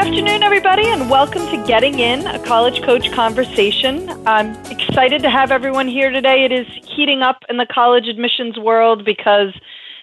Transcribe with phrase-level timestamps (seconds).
[0.00, 4.08] Afternoon, everybody, and welcome to Getting In, a college coach conversation.
[4.26, 6.46] I'm excited to have everyone here today.
[6.46, 9.52] It is heating up in the college admissions world because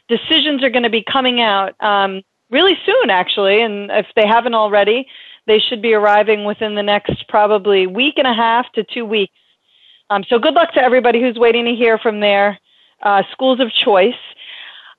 [0.07, 4.53] decisions are going to be coming out um, really soon, actually, and if they haven't
[4.53, 5.07] already,
[5.47, 9.33] they should be arriving within the next probably week and a half to two weeks.
[10.11, 12.59] Um, so, good luck to everybody who's waiting to hear from their
[13.01, 14.13] uh, schools of choice.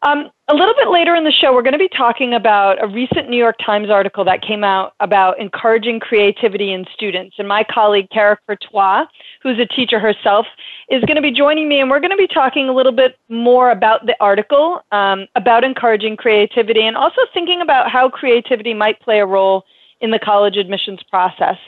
[0.03, 2.87] Um, a little bit later in the show, we're going to be talking about a
[2.87, 7.35] recent New York Times article that came out about encouraging creativity in students.
[7.39, 9.07] And my colleague, Kara Courtois,
[9.43, 10.47] who's a teacher herself,
[10.89, 13.19] is going to be joining me, and we're going to be talking a little bit
[13.29, 19.01] more about the article, um, about encouraging creativity, and also thinking about how creativity might
[19.01, 19.65] play a role
[20.01, 21.59] in the college admissions process.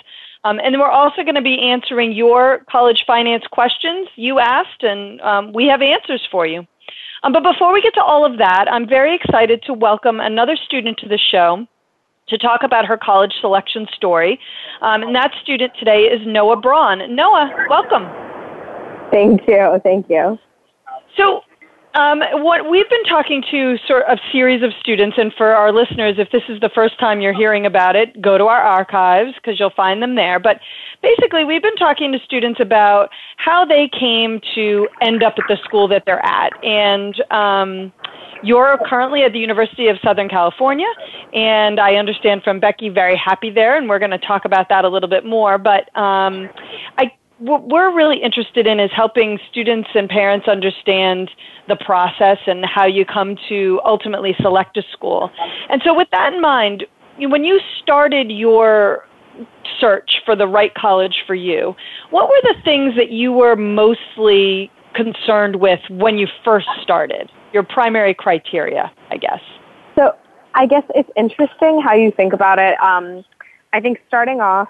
[0.44, 5.20] Um, and we're also going to be answering your college finance questions you asked, and
[5.20, 6.64] um, we have answers for you.
[7.22, 10.56] Um, but before we get to all of that, I'm very excited to welcome another
[10.56, 11.66] student to the show
[12.28, 14.38] to talk about her college selection story.
[14.80, 17.14] Um, and that student today is Noah Braun.
[17.14, 18.08] Noah, welcome.
[19.10, 19.80] Thank you.
[19.82, 20.38] Thank you.
[21.16, 21.42] So,
[21.94, 26.16] um, what we've been talking to sort of series of students, and for our listeners,
[26.18, 29.58] if this is the first time you're hearing about it, go to our archives because
[29.58, 30.38] you'll find them there.
[30.38, 30.60] But
[31.02, 35.56] basically, we've been talking to students about how they came to end up at the
[35.64, 37.92] school that they're at, and um,
[38.42, 40.88] you're currently at the University of Southern California,
[41.34, 44.84] and I understand from Becky, very happy there, and we're going to talk about that
[44.84, 45.58] a little bit more.
[45.58, 46.48] But um,
[46.98, 51.30] I what we're really interested in is helping students and parents understand
[51.68, 55.30] the process and how you come to ultimately select a school.
[55.70, 56.84] And so, with that in mind,
[57.18, 59.06] when you started your
[59.80, 61.74] search for the right college for you,
[62.10, 67.30] what were the things that you were mostly concerned with when you first started?
[67.54, 69.40] Your primary criteria, I guess.
[69.96, 70.14] So,
[70.54, 72.78] I guess it's interesting how you think about it.
[72.82, 73.24] Um,
[73.72, 74.68] I think starting off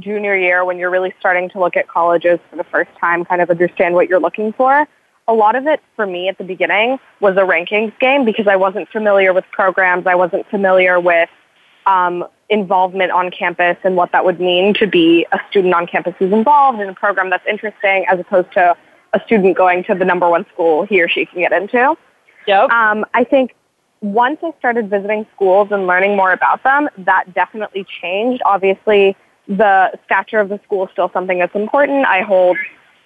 [0.00, 3.40] junior year when you're really starting to look at colleges for the first time, kind
[3.40, 4.88] of understand what you're looking for,
[5.26, 8.56] a lot of it for me at the beginning was a rankings game because I
[8.56, 10.06] wasn't familiar with programs.
[10.06, 11.30] I wasn't familiar with
[11.86, 16.14] um, involvement on campus and what that would mean to be a student on campus
[16.18, 18.76] who's involved in a program that's interesting as opposed to
[19.12, 21.96] a student going to the number one school he or she can get into.
[22.46, 22.70] Yep.
[22.70, 23.54] Um, I think
[24.04, 28.42] once I started visiting schools and learning more about them, that definitely changed.
[28.44, 29.16] Obviously,
[29.48, 32.04] the stature of the school is still something that's important.
[32.04, 32.58] I hold,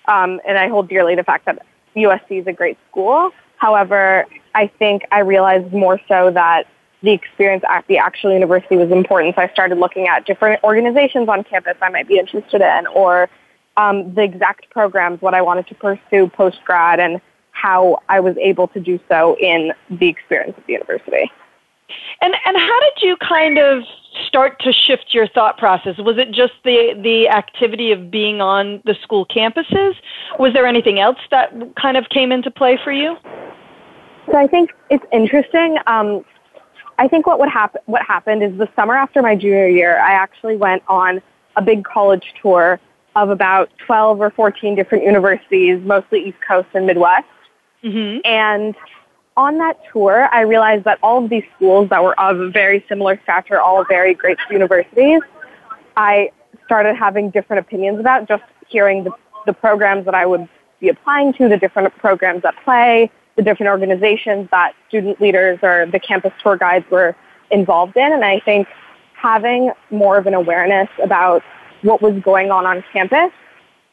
[0.09, 1.65] um, and I hold dearly the fact that
[1.95, 3.31] USC is a great school.
[3.59, 4.27] However,
[4.57, 6.67] I think I realized more so that
[7.03, 9.37] the experience at the actual university was important.
[9.37, 13.31] So I started looking at different organizations on campus I might be interested in, or
[13.77, 17.21] um, the exact programs, what I wanted to pursue post grad, and
[17.61, 21.31] how I was able to do so in the experience of the university.
[22.21, 23.83] And and how did you kind of
[24.27, 25.97] start to shift your thought process?
[25.99, 29.95] Was it just the the activity of being on the school campuses?
[30.39, 33.17] Was there anything else that kind of came into play for you?
[34.27, 35.79] So I think it's interesting.
[35.87, 36.25] Um,
[36.99, 40.13] I think what would happen what happened is the summer after my junior year, I
[40.13, 41.23] actually went on
[41.57, 42.79] a big college tour
[43.17, 47.27] of about 12 or 14 different universities, mostly East Coast and Midwest.
[47.85, 48.21] Mm-hmm.
[48.25, 48.75] And
[49.37, 53.21] on that tour, I realized that all of these schools that were of very similar
[53.23, 55.21] stature, all very great universities,
[55.97, 56.33] I
[56.65, 59.13] started having different opinions about just hearing the,
[59.47, 60.49] the programs that I would
[60.81, 65.87] be applying to, the different programs at play, the different organizations that student leaders or
[65.87, 67.15] the campus tour guides were
[67.51, 68.13] involved in.
[68.13, 68.69] And I think
[69.15, 71.43] having more of an awareness about
[71.83, 73.33] what was going on on campus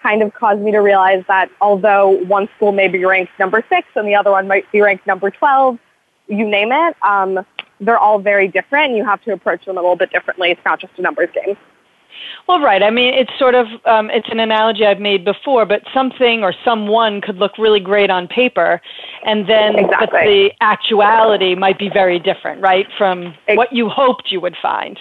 [0.05, 3.87] kind of caused me to realize that although one school may be ranked number six
[3.95, 5.79] and the other one might be ranked number 12,
[6.27, 6.95] you name it.
[7.01, 7.43] Um,
[7.79, 10.51] they're all very different, and you have to approach them a little bit differently.
[10.51, 11.57] It's not just a numbers game.
[12.47, 12.83] Well, right.
[12.83, 16.53] I mean, it's sort of um, it's an analogy I've made before, but something or
[16.63, 18.79] someone could look really great on paper,
[19.25, 20.07] and then exactly.
[20.11, 24.97] but the actuality might be very different, right, from what you hoped you would find.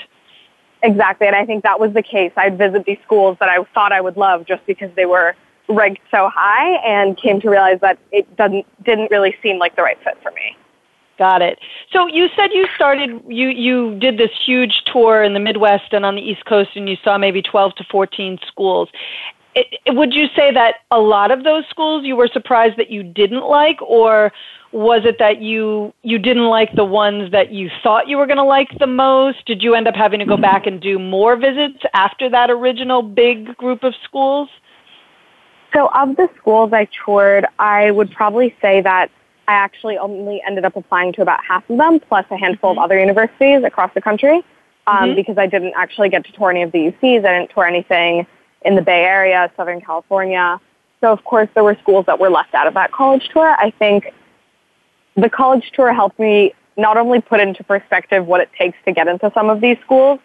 [0.84, 2.30] Exactly, and I think that was the case.
[2.36, 5.34] I'd visit these schools that I thought I would love just because they were
[5.66, 9.82] ranked so high, and came to realize that it doesn't didn't really seem like the
[9.82, 10.56] right fit for me.
[11.18, 11.58] Got it.
[11.90, 16.04] So you said you started you you did this huge tour in the Midwest and
[16.04, 18.90] on the East Coast and you saw maybe 12 to 14 schools.
[19.54, 23.02] It, would you say that a lot of those schools you were surprised that you
[23.02, 24.32] didn't like or
[24.72, 28.38] was it that you you didn't like the ones that you thought you were going
[28.38, 29.46] to like the most?
[29.46, 33.00] Did you end up having to go back and do more visits after that original
[33.00, 34.48] big group of schools?
[35.72, 39.10] So of the schools I toured, I would probably say that
[39.46, 42.78] I actually only ended up applying to about half of them, plus a handful mm-hmm.
[42.80, 44.42] of other universities across the country,
[44.86, 45.14] um, mm-hmm.
[45.14, 47.24] because I didn't actually get to tour any of the UCs.
[47.24, 48.26] I didn't tour anything
[48.64, 50.60] in the Bay Area, Southern California.
[51.00, 53.54] So, of course, there were schools that were left out of that college tour.
[53.58, 54.12] I think
[55.16, 59.06] the college tour helped me not only put into perspective what it takes to get
[59.06, 60.18] into some of these schools,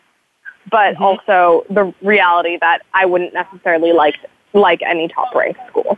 [0.72, 1.04] but mm-hmm.
[1.04, 4.16] also the reality that I wouldn't necessarily like
[4.54, 5.98] like any top ranked school.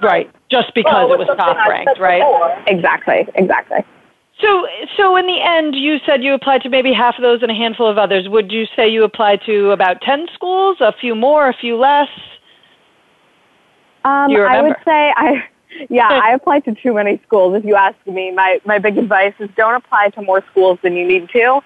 [0.00, 2.64] Right, just because well, it was top ranked, right?
[2.66, 3.78] Exactly, exactly.
[4.42, 4.66] So,
[4.96, 7.54] so in the end, you said you applied to maybe half of those and a
[7.54, 8.28] handful of others.
[8.28, 12.08] Would you say you applied to about ten schools, a few more, a few less?
[14.04, 15.44] Um, I would say I,
[15.88, 17.56] yeah, I applied to too many schools.
[17.56, 20.96] If you ask me, my my big advice is don't apply to more schools than
[20.96, 21.60] you need to.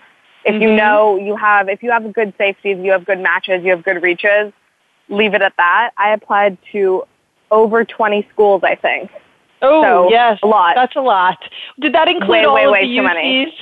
[0.45, 0.63] If mm-hmm.
[0.63, 3.83] you know you have, if you have good safeties, you have good matches, you have
[3.83, 4.53] good reaches,
[5.09, 5.93] leave it at that.
[5.97, 7.05] I applied to
[7.51, 9.11] over 20 schools, I think.
[9.67, 10.39] Oh, so, yes.
[10.43, 10.75] A lot.
[10.75, 11.39] That's a lot.
[11.81, 13.05] Did that include way, all way, of way the UCs?
[13.05, 13.55] Many.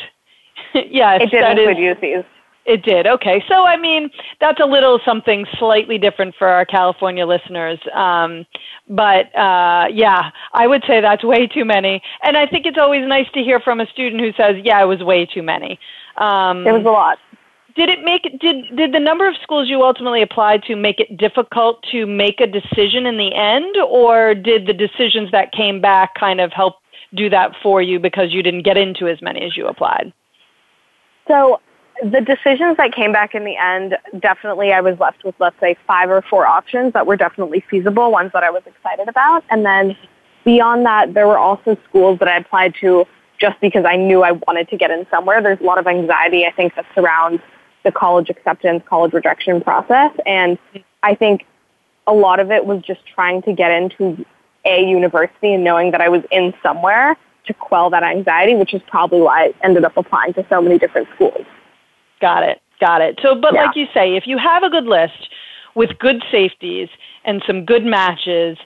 [0.90, 1.20] yes.
[1.22, 2.24] It did include is, UCs.
[2.66, 3.06] It did.
[3.06, 3.44] Okay.
[3.46, 4.10] So, I mean,
[4.40, 7.78] that's a little something slightly different for our California listeners.
[7.92, 8.46] Um,
[8.88, 12.00] but, uh, yeah, I would say that's way too many.
[12.22, 14.86] And I think it's always nice to hear from a student who says, yeah, it
[14.86, 15.78] was way too many.
[16.16, 17.18] Um, it was a lot.
[17.76, 21.16] Did it make did did the number of schools you ultimately applied to make it
[21.16, 26.14] difficult to make a decision in the end, or did the decisions that came back
[26.14, 26.76] kind of help
[27.14, 30.12] do that for you because you didn't get into as many as you applied?
[31.26, 31.60] So
[32.00, 35.76] the decisions that came back in the end, definitely I was left with let's say
[35.84, 39.66] five or four options that were definitely feasible, ones that I was excited about, and
[39.66, 39.96] then
[40.44, 43.04] beyond that, there were also schools that I applied to
[43.40, 45.42] just because I knew I wanted to get in somewhere.
[45.42, 47.42] There's a lot of anxiety I think that surrounds
[47.84, 50.10] the college acceptance, college rejection process.
[50.26, 50.58] And
[51.02, 51.46] I think
[52.06, 54.24] a lot of it was just trying to get into
[54.64, 57.16] a university and knowing that I was in somewhere
[57.46, 60.78] to quell that anxiety, which is probably why I ended up applying to so many
[60.78, 61.44] different schools.
[62.20, 62.60] Got it.
[62.80, 63.18] Got it.
[63.22, 63.66] So, but yeah.
[63.66, 65.28] like you say, if you have a good list
[65.74, 66.88] with good safeties
[67.24, 68.56] and some good matches,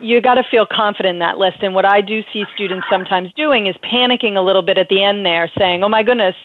[0.00, 1.58] you got to feel confident in that list.
[1.62, 5.02] And what I do see students sometimes doing is panicking a little bit at the
[5.02, 6.36] end there, saying, "Oh my goodness,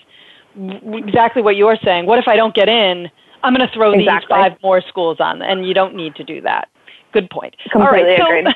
[0.56, 2.06] exactly what you're saying.
[2.06, 3.10] What if I don't get in?
[3.44, 4.36] I'm going to throw exactly.
[4.36, 6.70] these five more schools on, and you don't need to do that.
[7.12, 7.56] Good point.
[7.72, 8.56] Completely All right,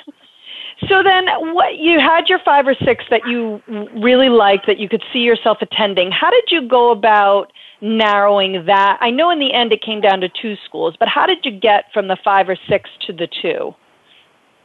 [0.80, 3.62] so, so then, what you had your five or six that you
[4.02, 6.12] really liked that you could see yourself attending.
[6.12, 8.98] How did you go about narrowing that?
[9.02, 11.52] I know in the end it came down to two schools, but how did you
[11.52, 13.74] get from the five or six to the two?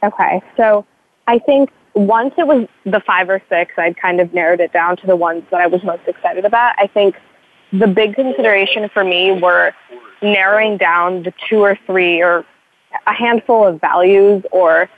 [0.03, 0.85] Okay, so
[1.27, 4.97] I think once it was the five or six, I'd kind of narrowed it down
[4.97, 6.75] to the ones that I was most excited about.
[6.77, 7.15] I think
[7.73, 9.73] the big consideration for me were
[10.21, 12.45] narrowing down the two or three or
[13.07, 14.89] a handful of values or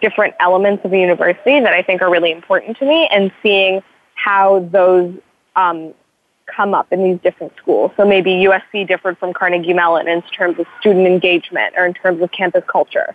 [0.00, 3.82] different elements of a university that I think are really important to me and seeing
[4.14, 5.14] how those
[5.54, 5.94] um,
[6.46, 7.92] come up in these different schools.
[7.96, 12.22] So maybe USC differed from Carnegie Mellon in terms of student engagement or in terms
[12.22, 13.14] of campus culture.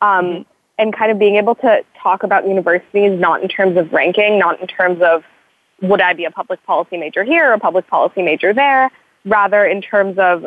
[0.00, 0.46] Um,
[0.78, 4.60] and kind of being able to talk about universities not in terms of ranking, not
[4.60, 5.24] in terms of
[5.82, 8.90] would I be a public policy major here or a public policy major there,
[9.24, 10.46] rather in terms of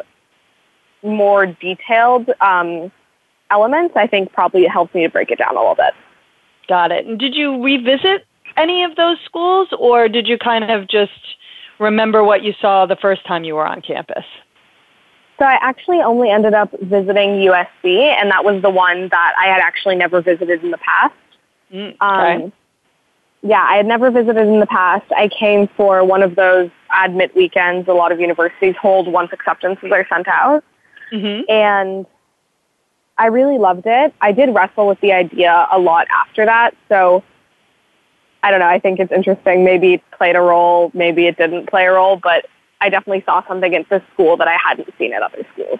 [1.03, 2.91] more detailed um,
[3.51, 5.93] elements, I think probably helps me to break it down a little bit.
[6.67, 7.05] Got it.
[7.05, 8.25] And did you revisit
[8.57, 11.11] any of those schools or did you kind of just
[11.79, 14.25] remember what you saw the first time you were on campus?
[15.37, 19.45] So I actually only ended up visiting USC, and that was the one that I
[19.45, 21.13] had actually never visited in the past.
[21.71, 22.43] Mm, okay.
[22.43, 22.53] Um,
[23.43, 25.05] yeah, I had never visited in the past.
[25.15, 29.91] I came for one of those admit weekends a lot of universities hold once acceptances
[29.91, 30.63] are sent out.
[31.11, 31.49] Mm-hmm.
[31.49, 32.05] And
[33.17, 34.13] I really loved it.
[34.21, 36.75] I did wrestle with the idea a lot after that.
[36.89, 37.23] So
[38.43, 38.67] I don't know.
[38.67, 39.63] I think it's interesting.
[39.63, 42.47] Maybe it played a role, maybe it didn't play a role, but
[42.81, 45.79] I definitely saw something at this school that I hadn't seen at other schools.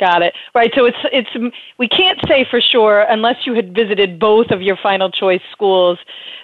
[0.00, 0.32] Got it.
[0.54, 0.70] Right.
[0.76, 4.76] So it's it's we can't say for sure unless you had visited both of your
[4.80, 5.98] final choice schools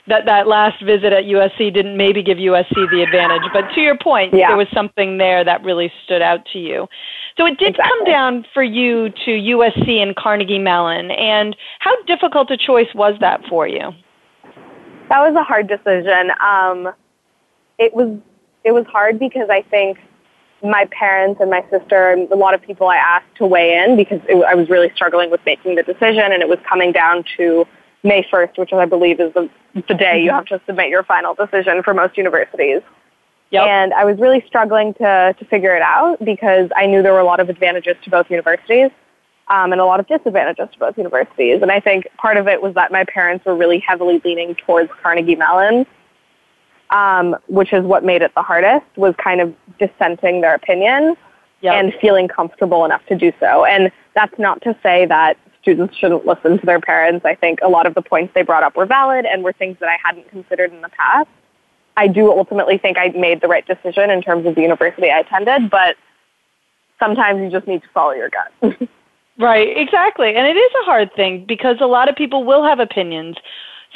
[0.08, 3.42] that that last visit at USC didn't maybe give USC the advantage.
[3.52, 4.48] But to your point, yeah.
[4.48, 6.88] there was something there that really stood out to you.
[7.36, 7.84] So it did exactly.
[7.84, 11.12] come down for you to USC and Carnegie Mellon.
[11.12, 13.92] And how difficult a choice was that for you?
[15.08, 16.30] That was a hard decision.
[16.40, 16.92] Um,
[17.78, 18.18] it was
[18.64, 19.98] it was hard because I think
[20.62, 23.96] my parents and my sister and a lot of people I asked to weigh in
[23.96, 27.24] because it, I was really struggling with making the decision and it was coming down
[27.36, 27.66] to
[28.02, 30.36] May 1st, which I believe is the, the day you mm-hmm.
[30.36, 32.80] have to submit your final decision for most universities.
[33.50, 33.62] Yep.
[33.62, 37.20] And I was really struggling to, to figure it out because I knew there were
[37.20, 38.90] a lot of advantages to both universities
[39.48, 41.60] um, and a lot of disadvantages to both universities.
[41.60, 44.90] And I think part of it was that my parents were really heavily leaning towards
[45.02, 45.86] Carnegie Mellon
[46.90, 51.16] um, which is what made it the hardest, was kind of dissenting their opinion
[51.60, 51.74] yep.
[51.74, 53.64] and feeling comfortable enough to do so.
[53.64, 57.24] And that's not to say that students shouldn't listen to their parents.
[57.24, 59.78] I think a lot of the points they brought up were valid and were things
[59.80, 61.28] that I hadn't considered in the past.
[61.96, 65.20] I do ultimately think I made the right decision in terms of the university I
[65.20, 65.96] attended, but
[66.98, 68.88] sometimes you just need to follow your gut.
[69.38, 70.34] right, exactly.
[70.34, 73.36] And it is a hard thing because a lot of people will have opinions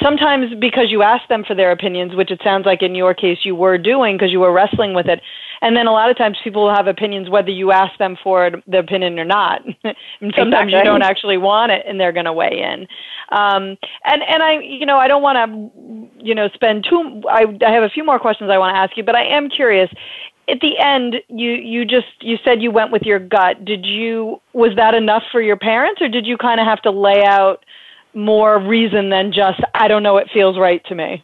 [0.01, 3.39] sometimes because you ask them for their opinions, which it sounds like in your case
[3.43, 5.21] you were doing because you were wrestling with it.
[5.61, 8.51] And then a lot of times people will have opinions whether you ask them for
[8.65, 9.61] the opinion or not.
[9.83, 10.77] and sometimes exactly.
[10.77, 12.87] you don't actually want it and they're going to weigh in.
[13.37, 17.45] Um, and, and I, you know, I don't want to, you know, spend too, I,
[17.65, 19.89] I have a few more questions I want to ask you, but I am curious
[20.49, 24.41] at the end you you just you said you went with your gut did you
[24.53, 27.63] was that enough for your parents or did you kind of have to lay out
[28.19, 31.23] more reason than just I don't know it feels right to me.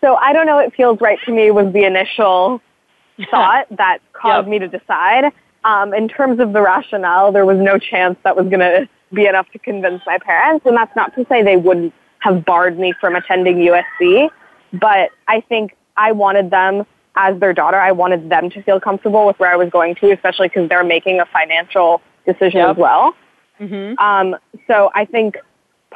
[0.00, 2.60] So I don't know it feels right to me was the initial
[3.30, 4.50] thought that caused yep.
[4.50, 5.32] me to decide.
[5.64, 9.26] Um, in terms of the rationale, there was no chance that was going to be
[9.26, 12.92] enough to convince my parents, and that's not to say they wouldn't have barred me
[13.00, 14.30] from attending USC,
[14.72, 17.78] but I think I wanted them as their daughter.
[17.78, 20.84] I wanted them to feel comfortable with where I was going to, especially because they're
[20.84, 22.70] making a financial decision yep.
[22.70, 23.14] as well.
[23.60, 23.98] Mm-hmm.
[23.98, 25.36] Um, so I think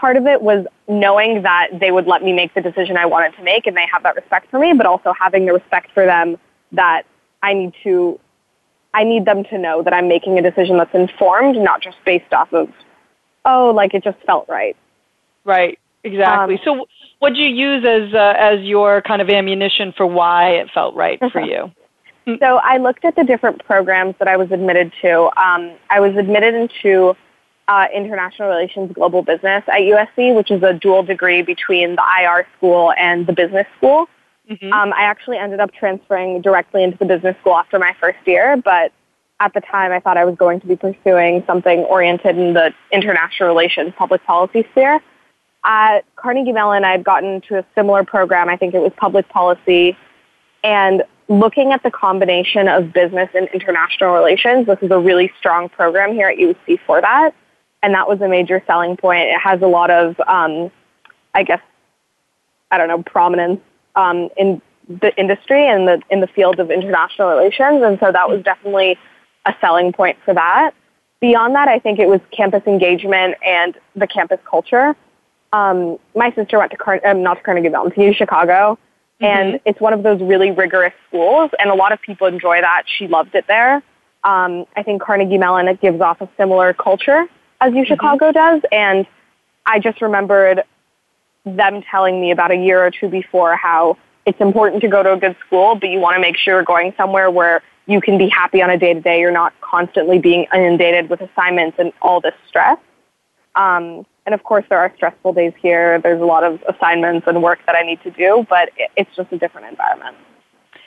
[0.01, 3.37] part of it was knowing that they would let me make the decision I wanted
[3.37, 6.07] to make and they have that respect for me, but also having the respect for
[6.07, 6.39] them
[6.73, 7.03] that
[7.43, 8.19] I need to,
[8.95, 12.33] I need them to know that I'm making a decision that's informed, not just based
[12.33, 12.71] off of,
[13.45, 14.77] oh, like it just felt right.
[15.45, 15.79] Right.
[16.03, 16.55] Exactly.
[16.55, 16.87] Um, so,
[17.19, 20.95] what do you use as uh, as your kind of ammunition for why it felt
[20.95, 21.71] right for you?
[22.39, 25.25] So I looked at the different programs that I was admitted to.
[25.41, 27.17] Um, I was admitted into
[27.71, 32.45] uh, International Relations Global Business at USC, which is a dual degree between the IR
[32.57, 34.09] school and the business school.
[34.51, 34.73] Mm-hmm.
[34.73, 38.57] Um, I actually ended up transferring directly into the business school after my first year,
[38.57, 38.93] but
[39.39, 42.75] at the time I thought I was going to be pursuing something oriented in the
[42.91, 45.01] international relations public policy sphere.
[45.65, 48.49] At Carnegie Mellon, I had gotten to a similar program.
[48.49, 49.97] I think it was public policy.
[50.65, 55.69] And looking at the combination of business and international relations, this is a really strong
[55.69, 57.33] program here at USC for that
[57.83, 59.29] and that was a major selling point.
[59.29, 60.71] It has a lot of, um,
[61.35, 61.61] I guess,
[62.71, 63.61] I don't know, prominence
[63.97, 68.29] um, in the industry and the in the field of international relations, and so that
[68.29, 68.99] was definitely
[69.47, 70.73] a selling point for that.
[71.21, 74.97] Beyond that, I think it was campus engagement and the campus culture.
[75.53, 78.79] Um, my sister went to Car- um, not to Carnegie Mellon, to Chicago,
[79.21, 79.25] mm-hmm.
[79.25, 82.85] and it's one of those really rigorous schools, and a lot of people enjoy that.
[82.87, 83.83] She loved it there.
[84.23, 87.27] Um, I think Carnegie Mellon it gives off a similar culture
[87.61, 88.57] as U Chicago mm-hmm.
[88.59, 88.63] does.
[88.73, 89.07] And
[89.67, 90.65] I just remembered
[91.45, 95.13] them telling me about a year or two before how it's important to go to
[95.13, 98.19] a good school, but you want to make sure you're going somewhere where you can
[98.19, 99.21] be happy on a day to day.
[99.21, 102.79] You're not constantly being inundated with assignments and all this stress.
[103.55, 105.99] Um, and of course, there are stressful days here.
[106.01, 109.33] There's a lot of assignments and work that I need to do, but it's just
[109.33, 110.17] a different environment.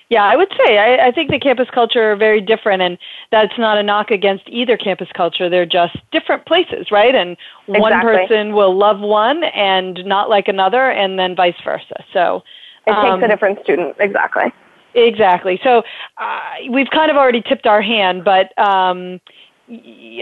[0.09, 2.97] Yeah, I would say I, I think the campus culture are very different, and
[3.31, 5.49] that's not a knock against either campus culture.
[5.49, 7.15] They're just different places, right?
[7.15, 12.03] And one person will love one and not like another, and then vice versa.
[12.11, 12.43] So
[12.85, 14.51] it um, takes a different student, exactly.
[14.93, 15.59] Exactly.
[15.63, 15.83] So
[16.17, 19.19] uh, we've kind of already tipped our hand, but um,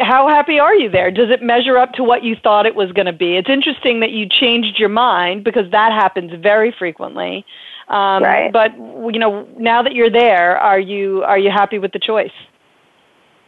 [0.01, 1.11] how happy are you there?
[1.11, 3.35] Does it measure up to what you thought it was going to be?
[3.35, 7.45] It's interesting that you changed your mind because that happens very frequently.
[7.91, 8.51] Um, right.
[8.51, 12.31] But you know, now that you're there, are you are you happy with the choice?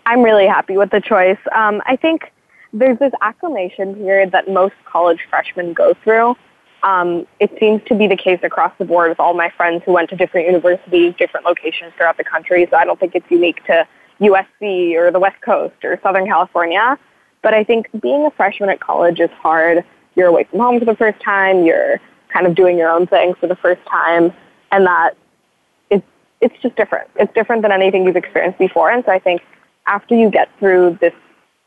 [0.05, 1.37] I'm really happy with the choice.
[1.55, 2.31] Um, I think
[2.73, 6.35] there's this acclimation period that most college freshmen go through.
[6.83, 9.93] Um, it seems to be the case across the board with all my friends who
[9.93, 12.67] went to different universities, different locations throughout the country.
[12.69, 13.87] So I don't think it's unique to
[14.19, 16.99] USC or the West Coast or Southern California.
[17.41, 19.85] But I think being a freshman at college is hard.
[20.15, 21.63] You're away from home for the first time.
[21.63, 22.01] You're
[22.33, 24.33] kind of doing your own thing for the first time,
[24.71, 25.11] and that
[25.89, 26.05] it's
[26.41, 27.09] it's just different.
[27.15, 28.89] It's different than anything you've experienced before.
[28.89, 29.41] And so I think
[29.87, 31.13] after you get through this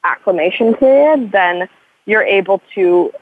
[0.05, 1.69] acclimation period, then
[2.07, 3.13] you're able to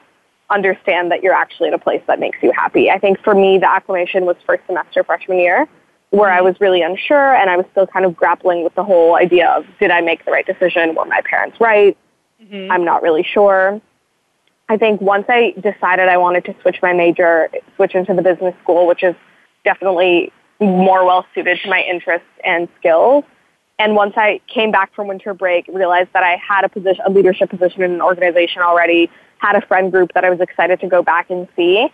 [0.49, 2.91] understand that you're actually in a place that makes you happy.
[2.91, 5.67] I think for me, the acclimation was first semester freshman year,
[6.11, 9.15] where I was really unsure and I was still kind of grappling with the whole
[9.15, 10.95] idea of did I make the right decision?
[10.95, 11.97] Were my parents right?
[12.41, 12.71] Mm-hmm.
[12.71, 13.81] I'm not really sure.
[14.67, 18.55] I think once I decided I wanted to switch my major, switch into the business
[18.63, 19.15] school, which is
[19.63, 23.23] definitely more well suited to my interests and skills.
[23.77, 27.11] And once I came back from winter break, realized that I had a position, a
[27.11, 30.87] leadership position in an organization already, had a friend group that I was excited to
[30.87, 31.87] go back and see.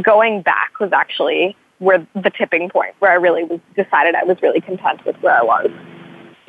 [0.00, 4.36] Going back was actually where the tipping point, where I really was decided I was
[4.42, 5.70] really content with where I was.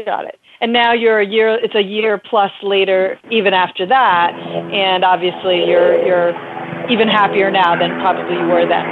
[0.06, 0.40] Got it.
[0.62, 1.60] And now you're a year.
[1.62, 6.34] It's a year plus later, even after that, and obviously you're you're
[6.90, 8.86] even happier now than probably you were then.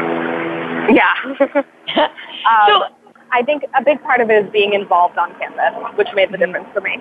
[0.94, 1.14] Yeah.
[1.96, 2.84] um, so
[3.32, 6.38] I think a big part of it is being involved on campus, which made the
[6.38, 6.98] difference for me.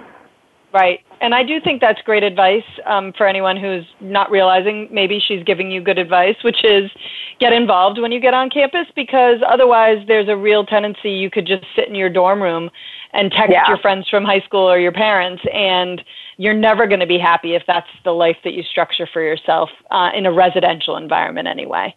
[0.73, 1.01] Right.
[1.21, 5.45] And I do think that's great advice um, for anyone who's not realizing maybe she's
[5.45, 6.91] giving you good advice, which is
[7.39, 11.47] get involved when you get on campus because otherwise there's a real tendency you could
[11.47, 12.71] just sit in your dorm room
[13.13, 13.69] and text yeah.
[13.69, 16.03] your friends from high school or your parents and
[16.39, 19.71] you're never going to be happy if that's the life that you structure for yourself
[19.91, 21.95] uh, in a residential environment anyway.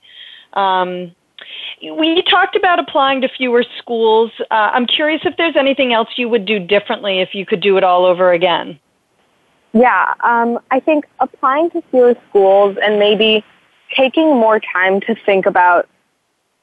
[0.53, 1.15] Um,
[1.81, 4.31] we talked about applying to fewer schools.
[4.51, 7.77] Uh, I'm curious if there's anything else you would do differently if you could do
[7.77, 8.79] it all over again.
[9.74, 13.43] Yeah, um, I think applying to fewer schools and maybe
[13.95, 15.88] taking more time to think about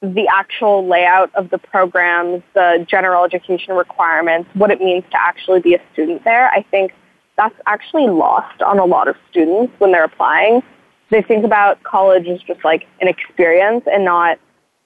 [0.02, 5.60] the actual layout of the programs, the general education requirements, what it means to actually
[5.60, 6.50] be a student there.
[6.50, 6.92] I think
[7.36, 10.62] that's actually lost on a lot of students when they're applying.
[11.10, 14.38] They think about college as just like an experience and not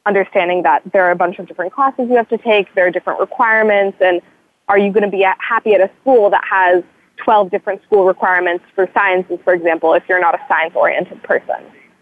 [0.04, 2.90] understanding that there are a bunch of different classes you have to take, there are
[2.90, 4.20] different requirements, and
[4.68, 6.84] are you going to be happy at a school that has
[7.24, 11.56] 12 different school requirements for sciences, for example, if you're not a science oriented person?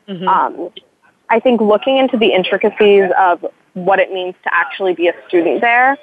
[0.08, 0.28] Mm-hmm.
[0.28, 0.70] Um,
[1.30, 5.60] I think looking into the intricacies of what it means to actually be a student
[5.60, 5.96] there,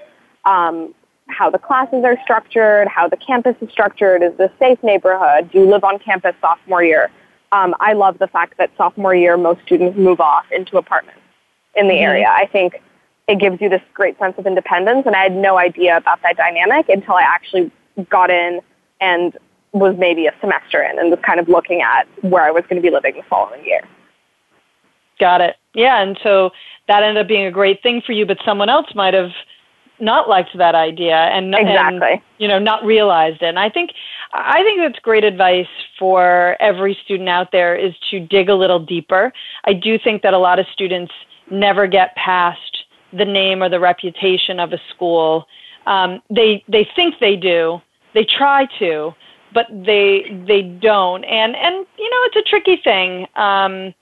[0.46, 0.94] um,
[1.28, 5.52] how the classes are structured, how the campus is structured, is this a safe neighborhood?
[5.52, 7.10] Do you live on campus sophomore year?
[7.52, 11.22] Um, I love the fact that sophomore year most students move off into apartments
[11.76, 12.04] in the mm-hmm.
[12.04, 12.28] area.
[12.30, 12.82] I think
[13.28, 16.38] it gives you this great sense of independence, and I had no idea about that
[16.38, 17.72] dynamic until I actually
[18.10, 18.62] got in
[19.00, 19.38] and
[19.74, 22.76] was maybe a semester in and was kind of looking at where I was going
[22.76, 23.82] to be living the following year.
[25.22, 25.56] Got it.
[25.76, 26.50] Yeah, and so
[26.88, 29.30] that ended up being a great thing for you, but someone else might have
[30.00, 32.14] not liked that idea and, exactly.
[32.14, 33.46] and you know not realized it.
[33.46, 33.92] And I think
[34.34, 35.68] I think that's great advice
[36.00, 39.32] for every student out there is to dig a little deeper.
[39.66, 41.14] I do think that a lot of students
[41.52, 45.46] never get past the name or the reputation of a school.
[45.86, 47.80] Um, they they think they do.
[48.16, 49.14] They try to,
[49.54, 51.24] but they they don't.
[51.26, 53.28] And and you know it's a tricky thing.
[53.36, 53.94] Um,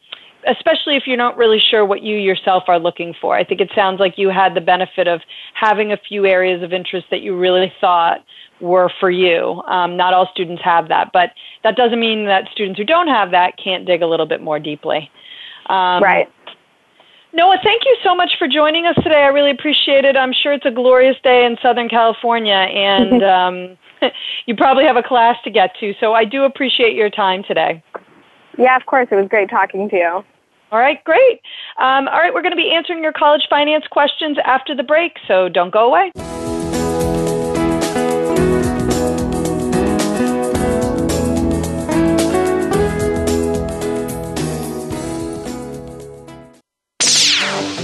[0.47, 3.35] especially if you're not really sure what you yourself are looking for.
[3.35, 5.21] I think it sounds like you had the benefit of
[5.53, 8.23] having a few areas of interest that you really thought
[8.61, 9.61] were for you.
[9.67, 11.31] Um, not all students have that, but
[11.63, 14.59] that doesn't mean that students who don't have that can't dig a little bit more
[14.59, 15.09] deeply.
[15.67, 16.27] Um, right.
[17.31, 19.21] Noah, thank you so much for joining us today.
[19.21, 20.17] I really appreciate it.
[20.17, 23.77] I'm sure it's a glorious day in Southern California, and um,
[24.45, 25.93] you probably have a class to get to.
[25.99, 27.83] So I do appreciate your time today.
[28.57, 29.07] Yeah, of course.
[29.11, 30.23] It was great talking to you.
[30.71, 31.41] All right, great.
[31.79, 35.13] Um, all right, we're going to be answering your college finance questions after the break,
[35.27, 36.11] so don't go away.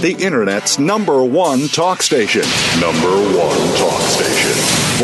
[0.06, 2.42] the Internet's number one talk station.
[2.80, 4.52] Number one talk station.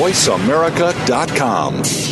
[0.00, 2.11] VoiceAmerica.com.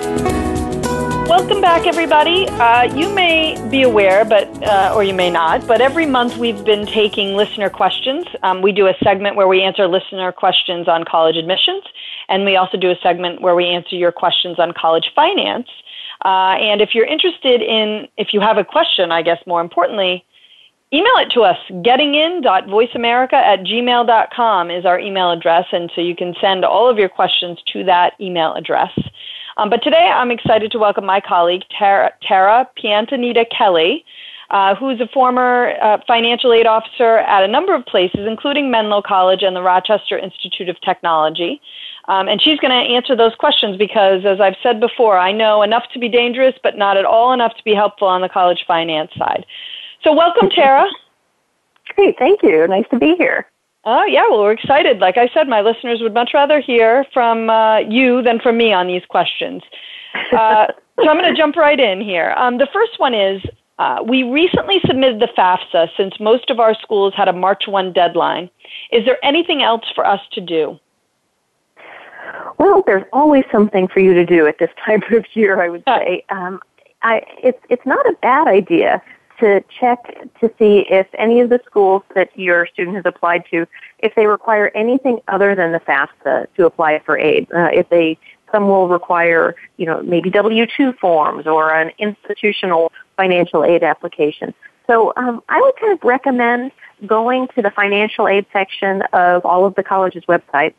[1.31, 2.45] Welcome back, everybody.
[2.49, 6.61] Uh, you may be aware, but uh, or you may not, but every month we've
[6.65, 8.25] been taking listener questions.
[8.43, 11.83] Um, we do a segment where we answer listener questions on college admissions,
[12.27, 15.69] and we also do a segment where we answer your questions on college finance.
[16.25, 20.25] Uh, and if you're interested in, if you have a question, I guess more importantly,
[20.91, 21.57] email it to us.
[21.69, 27.07] Gettingin.voiceamerica at gmail.com is our email address, and so you can send all of your
[27.07, 28.91] questions to that email address.
[29.61, 34.03] Um, but today I'm excited to welcome my colleague, Tara, Tara Piantanita Kelly,
[34.49, 39.03] uh, who's a former uh, financial aid officer at a number of places, including Menlo
[39.03, 41.61] College and the Rochester Institute of Technology.
[42.07, 45.61] Um, and she's going to answer those questions because, as I've said before, I know
[45.61, 48.65] enough to be dangerous, but not at all enough to be helpful on the college
[48.67, 49.45] finance side.
[50.03, 50.87] So, welcome, Tara.
[51.95, 52.67] Great, thank you.
[52.67, 53.45] Nice to be here.
[53.83, 54.99] Oh, yeah, well, we're excited.
[54.99, 58.71] Like I said, my listeners would much rather hear from uh, you than from me
[58.71, 59.63] on these questions.
[60.31, 60.67] Uh,
[61.01, 62.33] so I'm going to jump right in here.
[62.37, 63.41] Um, the first one is
[63.79, 67.91] uh, we recently submitted the FAFSA since most of our schools had a March 1
[67.93, 68.51] deadline.
[68.91, 70.79] Is there anything else for us to do?
[72.59, 75.83] Well, there's always something for you to do at this time of year, I would
[75.87, 76.23] say.
[76.29, 76.61] Um,
[77.01, 79.01] I, it's, it's not a bad idea
[79.41, 80.03] to check
[80.39, 83.67] to see if any of the schools that your student has applied to,
[83.99, 87.51] if they require anything other than the FAFSA to apply for aid.
[87.53, 88.17] Uh, if they,
[88.51, 94.53] some will require, you know, maybe W-2 forms or an institutional financial aid application.
[94.87, 96.71] So um, I would kind of recommend
[97.05, 100.75] going to the financial aid section of all of the college's websites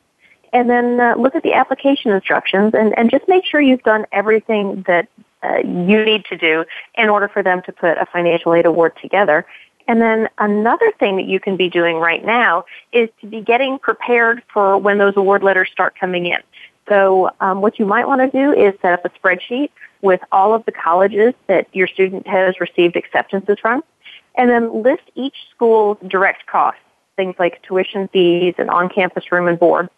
[0.52, 4.06] and then uh, look at the application instructions and, and just make sure you've done
[4.12, 5.08] everything that
[5.42, 6.64] uh, you need to do
[6.96, 9.44] in order for them to put a financial aid award together.
[9.88, 13.78] And then another thing that you can be doing right now is to be getting
[13.78, 16.38] prepared for when those award letters start coming in.
[16.88, 20.54] So um, what you might want to do is set up a spreadsheet with all
[20.54, 23.82] of the colleges that your student has received acceptances from,
[24.36, 26.80] and then list each school's direct costs,
[27.16, 29.88] things like tuition fees and on-campus room and board.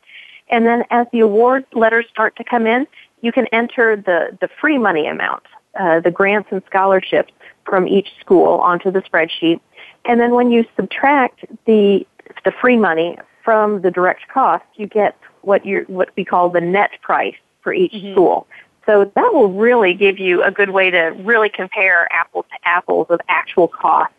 [0.51, 2.87] And then as the award letters start to come in,
[3.25, 5.45] you can enter the, the free money amount,
[5.81, 7.33] uh, the grants and scholarships
[7.65, 9.61] from each school onto the spreadsheet.
[10.05, 12.07] And then when you subtract the,
[12.45, 16.61] the free money from the direct cost, you get what you what we call the
[16.61, 18.13] net price for each mm-hmm.
[18.13, 18.47] school.
[18.87, 23.07] So that will really give you a good way to really compare apples to apples
[23.09, 24.15] of actual costs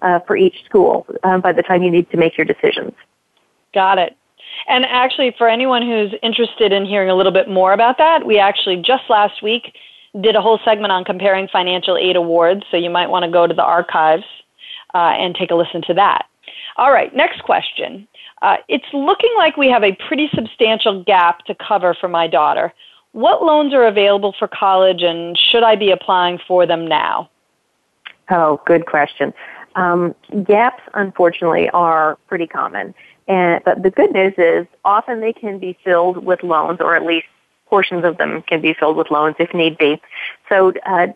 [0.00, 2.94] uh, for each school um, by the time you need to make your decisions.
[3.74, 4.16] Got it.
[4.68, 8.38] And actually, for anyone who's interested in hearing a little bit more about that, we
[8.38, 9.74] actually just last week
[10.20, 13.46] did a whole segment on comparing financial aid awards, so you might want to go
[13.46, 14.24] to the archives
[14.94, 16.26] uh, and take a listen to that.
[16.78, 18.06] All right, next question.
[18.42, 22.72] Uh, it's looking like we have a pretty substantial gap to cover for my daughter.
[23.12, 27.30] What loans are available for college, and should I be applying for them now?
[28.30, 29.32] Oh, good question.
[29.74, 32.94] Um, gaps, unfortunately, are pretty common.
[33.28, 37.04] And, but the good news is often they can be filled with loans, or at
[37.04, 37.26] least
[37.66, 40.00] portions of them can be filled with loans if need be.
[40.48, 41.08] So, uh,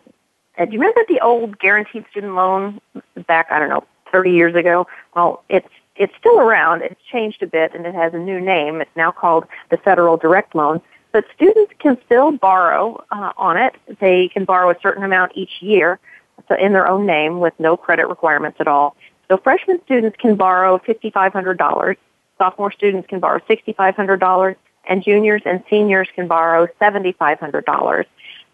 [0.57, 2.81] uh do you remember the old guaranteed student loan
[3.27, 4.87] back, I don't know, 30 years ago?
[5.15, 6.81] Well, it's it's still around.
[6.81, 8.81] It's changed a bit and it has a new name.
[8.81, 10.81] It's now called the Federal Direct Loan.
[11.11, 13.75] But students can still borrow uh, on it.
[13.99, 15.99] They can borrow a certain amount each year
[16.47, 18.95] so in their own name with no credit requirements at all.
[19.31, 21.95] So freshman students can borrow $5,500.
[22.37, 24.55] Sophomore students can borrow $6,500
[24.89, 28.05] and juniors and seniors can borrow $7,500.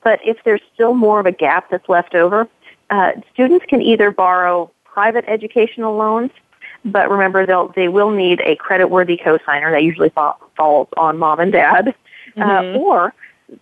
[0.03, 2.47] But if there's still more of a gap that's left over,
[2.91, 6.29] uh, students can either borrow private educational loans,
[6.85, 9.71] but remember they'll, they will need a credit-worthy cosigner.
[9.71, 11.95] That usually falls on mom and dad.
[12.35, 12.77] Uh, mm-hmm.
[12.77, 13.13] Uh, or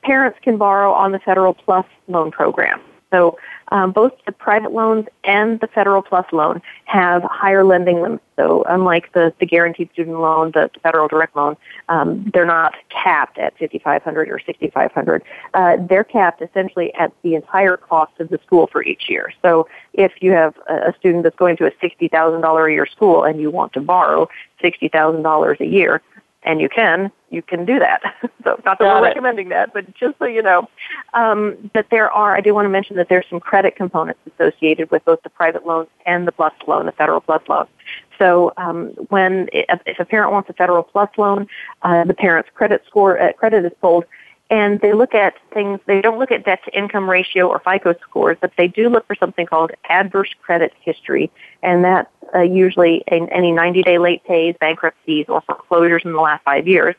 [0.03, 2.81] parents can borrow on the Federal Plus loan program.
[3.11, 3.37] So
[3.69, 8.23] um, both the private loans and the federal plus loan have higher lending limits.
[8.35, 11.55] So unlike the, the guaranteed student loan, the federal direct loan,
[11.87, 17.77] um, they're not capped at 5500 or 6500 uh, They're capped essentially at the entire
[17.77, 19.33] cost of the school for each year.
[19.41, 23.39] So if you have a student that's going to a $60,000 a year school and
[23.39, 24.27] you want to borrow
[24.61, 26.01] $60,000 a year,
[26.45, 28.01] and you can, you can do that.
[28.43, 29.09] so not that Got we're it.
[29.09, 30.69] recommending that, but just so you know,
[31.13, 34.91] um, that there are, I do want to mention that there's some credit components associated
[34.91, 37.67] with both the private loans and the plus loan, the federal plus loan.
[38.17, 41.47] So um, when if a parent wants a federal plus loan,
[41.81, 44.05] uh, the parent's credit score uh, credit is pulled
[44.49, 47.95] and they look at things, they don't look at debt to income ratio or FICO
[48.01, 51.31] scores, but they do look for something called adverse credit history,
[51.63, 56.43] and that's uh, usually any 90 day late pays, bankruptcies, or foreclosures in the last
[56.43, 56.95] five years.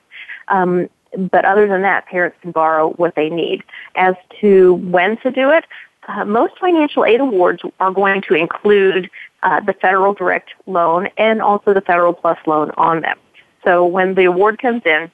[0.49, 3.63] Um, but other than that, parents can borrow what they need.
[3.95, 5.65] As to when to do it,
[6.09, 9.11] uh, most financial aid awards are going to include
[9.43, 13.19] uh, the federal direct loan and also the federal plus loan on them.
[13.65, 15.11] So when the award comes in,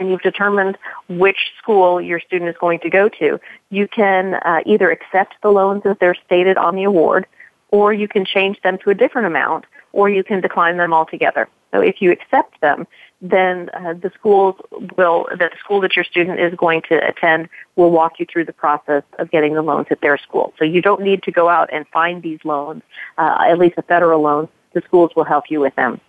[0.00, 0.76] and you've determined
[1.08, 3.38] which school your student is going to go to,
[3.70, 7.26] you can uh, either accept the loans as they're stated on the award,
[7.68, 11.48] or you can change them to a different amount, or you can decline them altogether.
[11.72, 12.86] So if you accept them,
[13.20, 14.56] then uh, the schools
[14.96, 18.52] will, the school that your student is going to attend will walk you through the
[18.52, 20.54] process of getting the loans at their school.
[20.58, 22.82] So you don't need to go out and find these loans,
[23.18, 24.48] uh, at least the federal loans.
[24.72, 26.00] The schools will help you with them.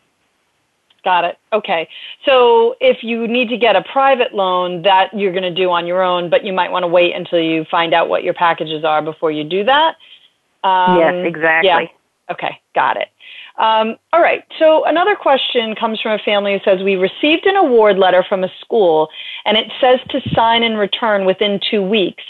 [1.04, 1.38] Got it.
[1.52, 1.88] Okay.
[2.26, 5.88] So if you need to get a private loan, that you're going to do on
[5.88, 8.84] your own, but you might want to wait until you find out what your packages
[8.84, 9.96] are before you do that.
[10.64, 11.68] Um, yes, exactly.
[11.68, 12.32] Yeah.
[12.32, 13.10] Okay, got it.
[13.58, 14.44] Um, all right.
[14.60, 18.44] So another question comes from a family who says we received an award letter from
[18.44, 19.10] a school,
[19.46, 22.24] and it says to sign and return within two weeks.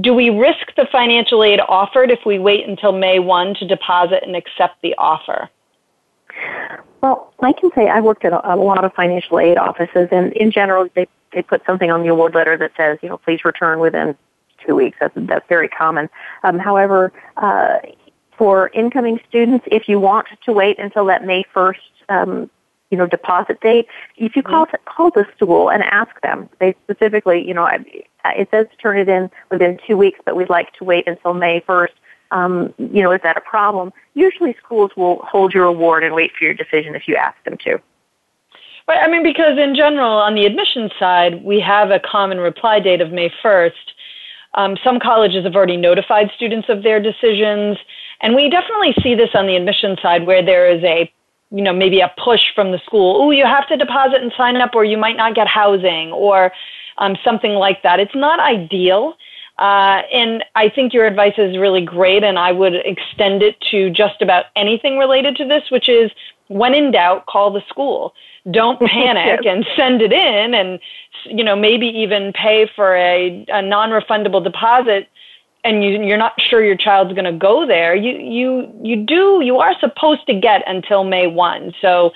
[0.00, 4.22] Do we risk the financial aid offered if we wait until May 1 to deposit
[4.22, 5.50] and accept the offer?
[7.02, 10.32] Well, I can say I worked at a, a lot of financial aid offices, and
[10.34, 13.44] in general, they they put something on the award letter that says, you know, please
[13.44, 14.16] return within
[14.64, 14.96] two weeks.
[15.00, 16.08] That's that's very common.
[16.44, 17.78] Um, however, uh,
[18.36, 22.50] for incoming students, if you want to wait until that May first, um,
[22.90, 24.76] you know, deposit date, if you call mm-hmm.
[24.84, 29.08] call the school and ask them, they specifically, you know, it says to turn it
[29.08, 31.94] in within two weeks, but we'd like to wait until May first
[32.32, 33.92] um, you know, is that a problem?
[34.14, 37.56] Usually schools will hold your award and wait for your decision if you ask them
[37.64, 37.78] to.
[38.88, 38.98] Right.
[39.00, 43.00] I mean, because in general, on the admissions side, we have a common reply date
[43.00, 43.70] of May 1st.
[44.54, 47.78] Um, some colleges have already notified students of their decisions.
[48.20, 51.12] And we definitely see this on the admission side where there is a,
[51.50, 53.22] you know, maybe a push from the school.
[53.22, 56.52] Oh, you have to deposit and sign up or you might not get housing or
[56.98, 58.00] um, something like that.
[58.00, 59.14] It's not ideal.
[59.62, 63.90] Uh, and I think your advice is really great, and I would extend it to
[63.90, 66.10] just about anything related to this, which is
[66.48, 68.12] when in doubt, call the school.
[68.50, 69.54] Don't panic yes.
[69.54, 70.80] and send it in, and
[71.26, 75.08] you know maybe even pay for a, a non-refundable deposit.
[75.62, 77.94] And you, you're not sure your child's going to go there.
[77.94, 81.72] You you you do you are supposed to get until May one.
[81.80, 82.10] So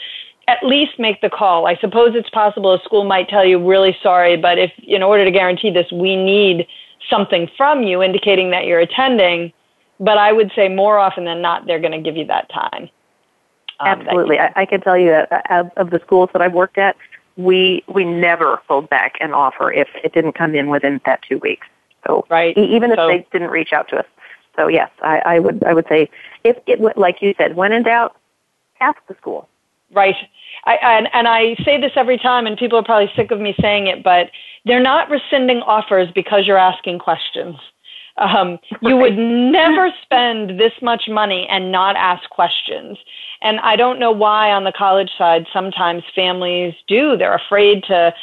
[0.49, 1.69] at least make the call.
[1.69, 5.25] I suppose it's possible a school might tell you, really sorry, but if in order
[5.25, 6.67] to guarantee this, we need
[7.11, 9.53] something from you indicating that you're attending.
[9.99, 12.89] But I would say more often than not, they're going to give you that time.
[13.81, 14.39] Um, Absolutely.
[14.39, 16.97] I, I, can tell you that of, of the schools that I've worked at,
[17.37, 21.39] we we never hold back an offer if it didn't come in within that two
[21.39, 21.67] weeks.
[22.07, 22.57] So right.
[22.57, 24.07] even if so, they didn't reach out to us.
[24.57, 26.09] So yes, I, I would I would say
[26.45, 28.17] if it like you said, when in doubt,
[28.81, 29.49] ask the school.
[29.93, 30.17] Right.
[30.65, 33.55] I, and, and I say this every time, and people are probably sick of me
[33.61, 34.31] saying it, but
[34.67, 37.57] they're not rescinding offers because you're asking questions.
[38.19, 42.97] Um, you would never spend this much money and not ask questions.
[43.43, 47.17] And I don't know why on the college side sometimes families do.
[47.17, 48.15] They're afraid to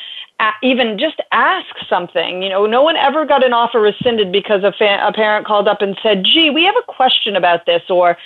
[0.61, 2.41] even just ask something.
[2.41, 5.67] You know, no one ever got an offer rescinded because a, fa- a parent called
[5.67, 8.17] up and said, "Gee, we have a question about this," or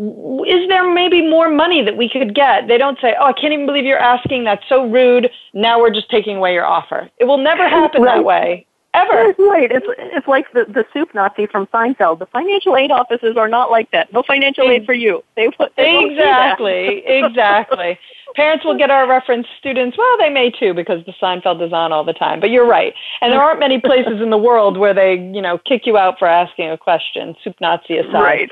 [0.00, 2.68] is there maybe more money that we could get?
[2.68, 4.44] They don't say, "Oh, I can't even believe you're asking.
[4.44, 5.30] That's so rude.
[5.52, 8.16] Now we're just taking away your offer." It will never happen right.
[8.16, 8.66] that way.
[8.92, 9.34] Ever.
[9.38, 9.70] Right.
[9.70, 12.18] It's it's like the the soup Nazi from Seinfeld.
[12.18, 14.12] The financial aid offices are not like that.
[14.12, 15.22] No financial aid for you.
[15.36, 17.98] They, they exactly exactly.
[18.34, 19.98] Parents will get our reference students.
[19.98, 22.40] Well, they may too because the Seinfeld is on all the time.
[22.40, 22.94] But you're right.
[23.20, 26.18] And there aren't many places in the world where they you know kick you out
[26.18, 27.36] for asking a question.
[27.44, 28.14] Soup Nazi aside.
[28.14, 28.50] Right.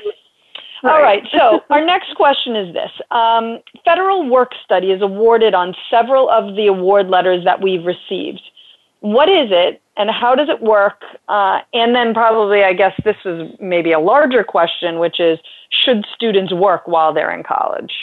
[0.83, 0.93] Right.
[0.93, 1.27] All right.
[1.31, 6.55] So our next question is this: um, Federal work study is awarded on several of
[6.55, 8.41] the award letters that we've received.
[9.01, 11.03] What is it, and how does it work?
[11.29, 15.39] Uh, and then probably, I guess this is maybe a larger question, which is:
[15.69, 17.93] Should students work while they're in college?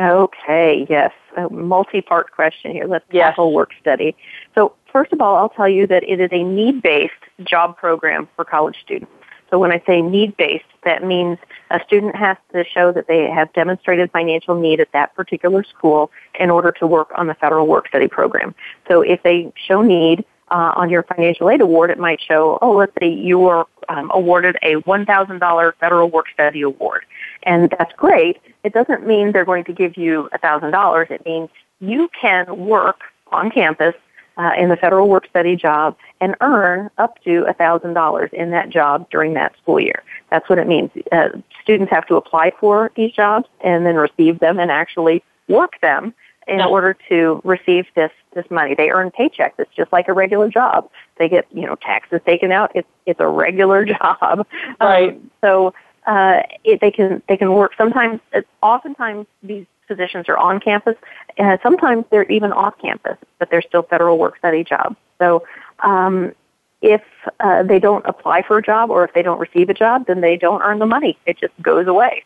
[0.00, 0.86] Okay.
[0.88, 1.12] Yes.
[1.36, 2.86] A multi-part question here.
[2.86, 3.28] Let's yes.
[3.28, 4.16] tackle work study.
[4.54, 7.12] So first of all, I'll tell you that it is a need-based
[7.44, 9.12] job program for college students.
[9.52, 11.38] So when I say need-based, that means
[11.70, 16.10] a student has to show that they have demonstrated financial need at that particular school
[16.40, 18.54] in order to work on the federal work study program.
[18.88, 22.72] So if they show need uh, on your financial aid award, it might show, oh,
[22.72, 27.04] let's say you were um, awarded a $1,000 federal work study award.
[27.42, 28.38] And that's great.
[28.64, 31.10] It doesn't mean they're going to give you $1,000.
[31.10, 33.94] It means you can work on campus
[34.36, 39.08] uh, in the federal work study job and earn up to $1,000 in that job
[39.10, 40.02] during that school year.
[40.30, 40.90] That's what it means.
[41.10, 41.28] Uh,
[41.62, 46.14] students have to apply for these jobs and then receive them and actually work them
[46.48, 48.74] in order to receive this this money.
[48.74, 49.52] They earn paychecks.
[49.58, 50.88] It's just like a regular job.
[51.18, 52.72] They get you know taxes taken out.
[52.74, 54.46] It's it's a regular job.
[54.80, 55.10] Right.
[55.10, 55.74] Um, so
[56.06, 57.72] uh, it, they can they can work.
[57.76, 60.96] Sometimes, it's oftentimes these positions are on campus.
[61.38, 64.96] Uh, sometimes they're even off campus, but they're still federal work study jobs.
[65.18, 65.44] So
[65.80, 66.32] um,
[66.80, 67.02] if
[67.40, 70.20] uh, they don't apply for a job or if they don't receive a job, then
[70.20, 71.16] they don't earn the money.
[71.26, 72.24] It just goes away.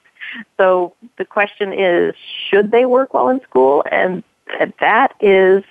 [0.57, 2.14] So the question is,
[2.48, 3.85] should they work while in school?
[3.90, 4.22] And
[4.81, 5.62] that is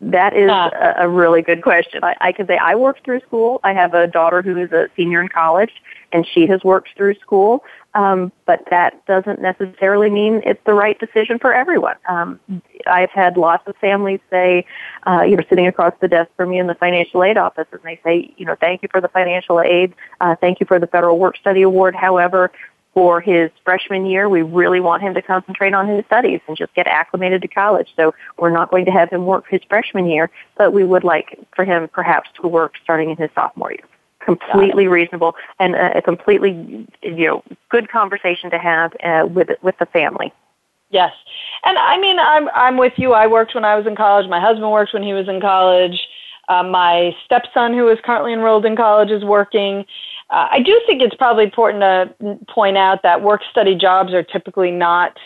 [0.00, 2.02] that is a, a really good question.
[2.02, 3.60] I, I can say I worked through school.
[3.62, 5.72] I have a daughter who is a senior in college,
[6.10, 7.64] and she has worked through school.
[7.92, 11.96] Um, but that doesn't necessarily mean it's the right decision for everyone.
[12.08, 12.40] Um,
[12.86, 14.64] I've had lots of families say,
[15.06, 17.80] uh, you know, sitting across the desk from me in the financial aid office, and
[17.82, 20.86] they say, you know, thank you for the financial aid, uh, thank you for the
[20.86, 21.94] federal work study award.
[21.96, 22.52] However,
[22.94, 26.74] for his freshman year, we really want him to concentrate on his studies and just
[26.74, 27.88] get acclimated to college.
[27.96, 31.38] So we're not going to have him work his freshman year, but we would like
[31.54, 33.84] for him perhaps to work starting in his sophomore year.
[34.24, 39.86] Completely reasonable and a completely, you know, good conversation to have uh, with with the
[39.86, 40.30] family.
[40.90, 41.12] Yes,
[41.64, 43.14] and I mean, I'm I'm with you.
[43.14, 44.28] I worked when I was in college.
[44.28, 45.98] My husband worked when he was in college.
[46.50, 49.86] Uh, my stepson, who is currently enrolled in college, is working.
[50.30, 54.22] Uh, I do think it's probably important to point out that work study jobs are
[54.22, 55.16] typically not,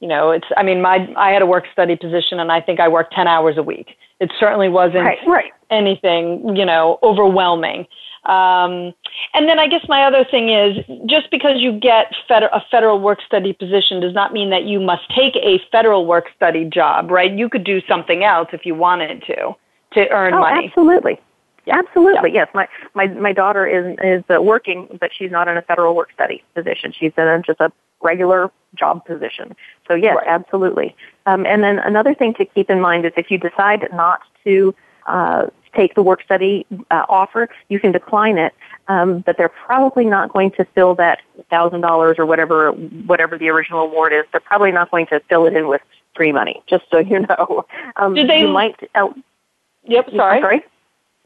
[0.00, 2.80] you know, it's, I mean, my, I had a work study position and I think
[2.80, 3.96] I worked 10 hours a week.
[4.18, 5.52] It certainly wasn't right, right.
[5.70, 7.86] anything, you know, overwhelming.
[8.26, 8.92] Um,
[9.32, 13.00] and then I guess my other thing is just because you get fed- a federal
[13.00, 17.10] work study position does not mean that you must take a federal work study job,
[17.10, 17.32] right?
[17.32, 19.54] You could do something else if you wanted to
[19.92, 20.66] to earn oh, money.
[20.68, 21.18] Absolutely.
[21.68, 22.48] Absolutely, yes.
[22.54, 26.10] My my my daughter is is uh, working, but she's not in a federal work
[26.12, 26.92] study position.
[26.92, 27.70] She's in a, just a
[28.02, 29.54] regular job position.
[29.86, 30.26] So yes, right.
[30.26, 30.96] absolutely.
[31.26, 34.74] Um, and then another thing to keep in mind is if you decide not to
[35.06, 38.54] uh, take the work study uh, offer, you can decline it.
[38.88, 43.48] Um, but they're probably not going to fill that thousand dollars or whatever whatever the
[43.48, 44.24] original award is.
[44.32, 45.82] They're probably not going to fill it in with
[46.16, 46.62] free money.
[46.68, 47.66] Just so you know.
[47.96, 48.40] Um, Did they?
[48.40, 48.76] You might.
[48.94, 49.08] Uh,
[49.84, 50.08] yep.
[50.16, 50.40] Sorry.
[50.40, 50.64] sorry.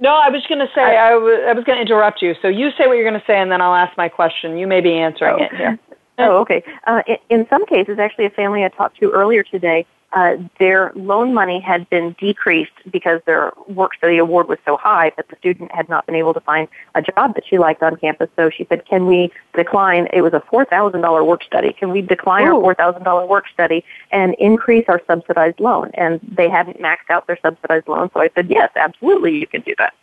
[0.05, 2.35] No, I was going to say I, I, w- I was going to interrupt you.
[2.43, 4.59] So you say what you're going to say, and then I'll ask my question.
[4.59, 5.45] You may be answering oh.
[5.45, 5.79] it here.
[6.19, 6.63] oh, okay.
[6.87, 10.93] Uh, in, in, some cases, actually, a family I talked to earlier today, uh, their
[10.95, 15.37] loan money had been decreased because their work study award was so high that the
[15.37, 18.31] student had not been able to find a job that she liked on campus.
[18.37, 20.09] So she said, "Can we decline?
[20.13, 21.73] It was a four thousand dollar work study.
[21.73, 22.55] Can we decline Ooh.
[22.55, 27.11] our four thousand dollar work study and increase our subsidized loan?" And they hadn't maxed
[27.11, 29.95] out their subsidized loan, so I said, "Yes, absolutely, you can do that."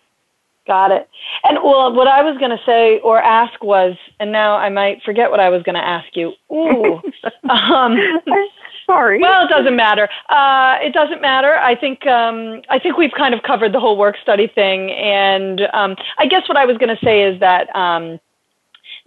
[0.68, 1.10] Got it.
[1.44, 5.02] And well, what I was going to say or ask was, and now I might
[5.04, 6.34] forget what I was going to ask you.
[6.52, 7.02] Ooh.
[7.50, 7.98] um,
[8.92, 9.20] Sorry.
[9.20, 10.10] Well, it doesn't matter.
[10.28, 11.56] Uh, it doesn't matter.
[11.56, 15.62] I think um, I think we've kind of covered the whole work study thing, and
[15.74, 17.74] um, I guess what I was going to say is that.
[17.76, 18.20] Um,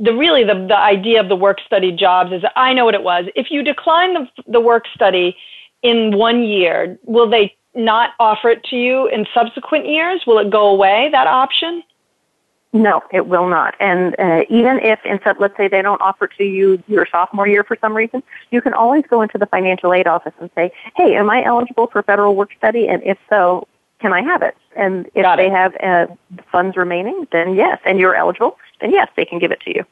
[0.00, 3.04] the really the, the idea of the work study jobs is I know what it
[3.04, 3.26] was.
[3.36, 5.36] If you decline the, the work study
[5.82, 10.24] in one year, will they not offer it to you in subsequent years?
[10.26, 11.84] Will it go away, that option?
[12.74, 13.76] No, it will not.
[13.78, 17.62] And uh, even if, instead, let's say they don't offer to you your sophomore year
[17.62, 18.20] for some reason,
[18.50, 21.86] you can always go into the financial aid office and say, "Hey, am I eligible
[21.86, 22.88] for federal work study?
[22.88, 23.68] And if so,
[24.00, 26.06] can I have it?" And if they have uh,
[26.50, 27.78] funds remaining, then yes.
[27.86, 29.84] And you're eligible, then yes, they can give it to you.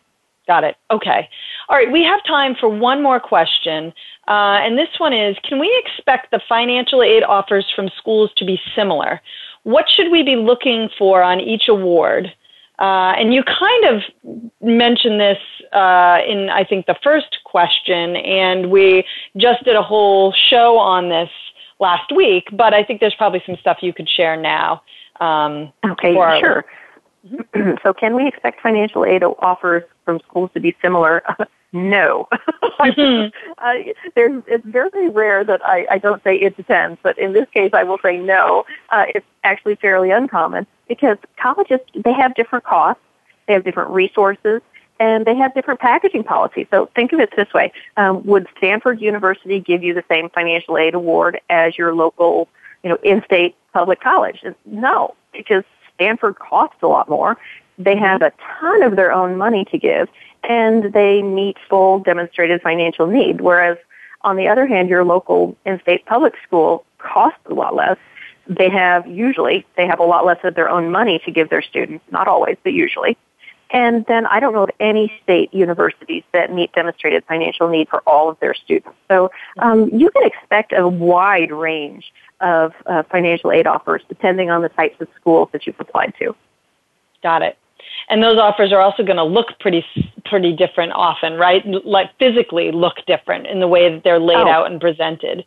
[0.49, 0.77] Got it.
[0.91, 1.29] Okay.
[1.69, 1.93] All right.
[1.93, 3.93] We have time for one more question.
[4.27, 8.45] Uh, and this one is Can we expect the financial aid offers from schools to
[8.45, 9.21] be similar?
[9.63, 12.33] What should we be looking for on each award?
[12.83, 14.03] Uh, and you kind of
[14.61, 15.39] mentioned this
[15.73, 19.05] uh, in, I think, the first question, and we
[19.37, 21.31] just did a whole show on this
[21.79, 24.83] last week, but I think there's probably some stuff you could share now.
[25.21, 26.65] Um, okay, sure.
[27.25, 27.77] Mm-hmm.
[27.85, 31.23] so, can we expect financial aid offers from schools to be similar?
[31.73, 32.29] no.
[32.81, 33.29] mm-hmm.
[33.59, 37.49] uh, there's, it's very rare that I, I don't say it depends, but in this
[37.55, 38.65] case, I will say no.
[38.91, 43.03] Uh, it's actually fairly uncommon because colleges they have different costs,
[43.47, 44.61] they have different resources,
[45.01, 46.67] and they have different packaging policies.
[46.71, 50.77] So think of it this way: um, Would Stanford University give you the same financial
[50.77, 52.49] aid award as your local,
[52.83, 54.45] you know, in-state public college?
[54.67, 55.65] No, because
[55.95, 57.39] Stanford costs a lot more.
[57.79, 60.09] They have a ton of their own money to give,
[60.45, 63.41] and they meet full demonstrated financial need.
[63.41, 63.79] Whereas,
[64.23, 67.99] on the other hand, your local and state public school costs a lot less.
[68.47, 71.63] They have usually they have a lot less of their own money to give their
[71.63, 72.05] students.
[72.11, 73.17] Not always but usually.
[73.71, 78.01] And then i don't know of any state universities that meet demonstrated financial need for
[78.07, 78.97] all of their students.
[79.09, 84.63] So um, you can expect a wide range of uh, financial aid offers depending on
[84.63, 86.35] the types of schools that you've applied to.
[87.23, 87.57] Got it
[88.09, 89.85] and those offers are also going to look pretty
[90.25, 94.49] pretty different often right like physically look different in the way that they're laid oh.
[94.49, 95.45] out and presented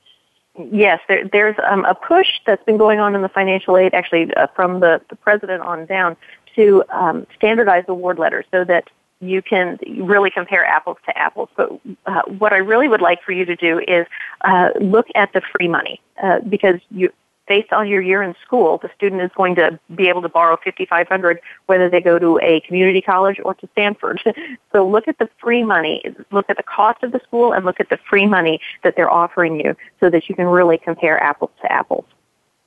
[0.72, 4.34] Yes, there, there's um, a push that's been going on in the financial aid, actually
[4.36, 6.16] uh, from the, the president on down,
[6.56, 11.50] to um, standardize award letters so that you can really compare apples to apples.
[11.58, 11.72] But
[12.06, 14.08] uh, what I really would like for you to do is
[14.42, 17.12] uh, look at the free money uh, because you,
[17.48, 20.58] based on your year in school, the student is going to be able to borrow
[20.64, 24.22] 5500 whether they go to a community college or to Stanford.
[24.72, 27.80] so look at the free money, look at the cost of the school and look
[27.80, 31.52] at the free money that they're offering you so that you can really compare apples
[31.62, 32.06] to apples.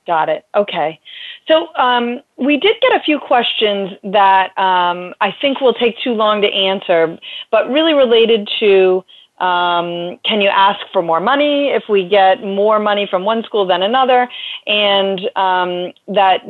[0.07, 0.45] Got it.
[0.55, 0.99] Okay.
[1.47, 6.13] So um, we did get a few questions that um, I think will take too
[6.13, 7.19] long to answer,
[7.51, 9.03] but really related to
[9.39, 13.65] um, can you ask for more money if we get more money from one school
[13.65, 14.29] than another?
[14.67, 16.43] And um, that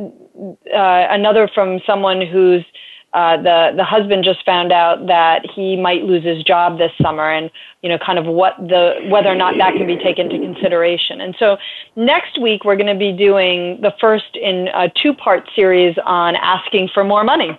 [0.74, 2.64] uh, another from someone who's
[3.12, 7.30] uh, the the husband just found out that he might lose his job this summer,
[7.30, 7.50] and
[7.82, 11.20] you know, kind of what the whether or not that can be taken into consideration.
[11.20, 11.56] And so
[11.96, 16.36] next week we're going to be doing the first in a two part series on
[16.36, 17.58] asking for more money.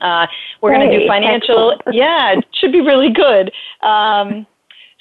[0.00, 0.26] Uh,
[0.62, 1.78] we're going to do financial.
[1.92, 3.52] Yeah, it should be really good.
[3.82, 4.46] Um,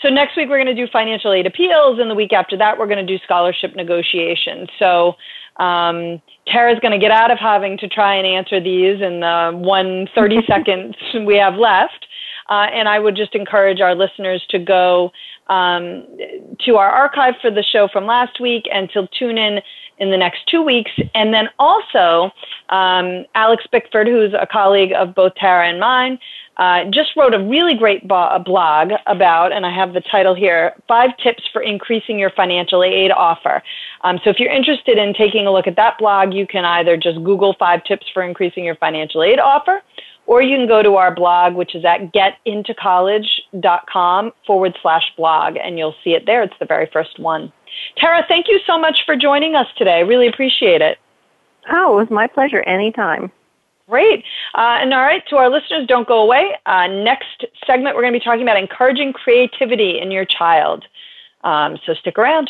[0.01, 2.77] so next week we're going to do financial aid appeals, and the week after that
[2.77, 4.69] we're going to do scholarship negotiations.
[4.79, 5.15] So
[5.57, 9.51] um, Tara's going to get out of having to try and answer these in the
[9.53, 10.95] one 30 seconds
[11.25, 12.05] we have left.
[12.49, 15.11] Uh, and I would just encourage our listeners to go
[15.47, 16.05] um,
[16.65, 19.59] to our archive for the show from last week and to tune in
[19.99, 20.91] in the next two weeks.
[21.13, 22.31] And then also,
[22.69, 26.19] um, Alex Bickford, who's a colleague of both Tara and mine,
[26.57, 30.73] uh, just wrote a really great bo- blog about, and I have the title here,
[30.87, 33.61] Five Tips for Increasing Your Financial Aid Offer.
[34.01, 36.97] Um, so if you're interested in taking a look at that blog, you can either
[36.97, 39.83] just Google Five Tips for Increasing Your Financial Aid Offer,
[40.25, 45.77] or you can go to our blog, which is at getintocollege.com forward slash blog, and
[45.77, 46.41] you'll see it there.
[46.43, 47.53] It's the very first one.
[47.97, 50.03] Tara, thank you so much for joining us today.
[50.03, 50.97] Really appreciate it.
[51.71, 53.31] Oh, it was my pleasure anytime.
[53.89, 54.23] Great.
[54.53, 56.55] Uh, and all right, to our listeners, don't go away.
[56.65, 60.85] Uh, next segment, we're going to be talking about encouraging creativity in your child.
[61.43, 62.49] Um, so stick around.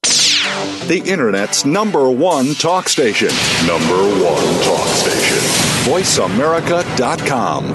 [0.01, 3.29] The Internet's number one talk station.
[3.65, 5.64] Number one talk station.
[5.85, 7.73] VoiceAmerica.com.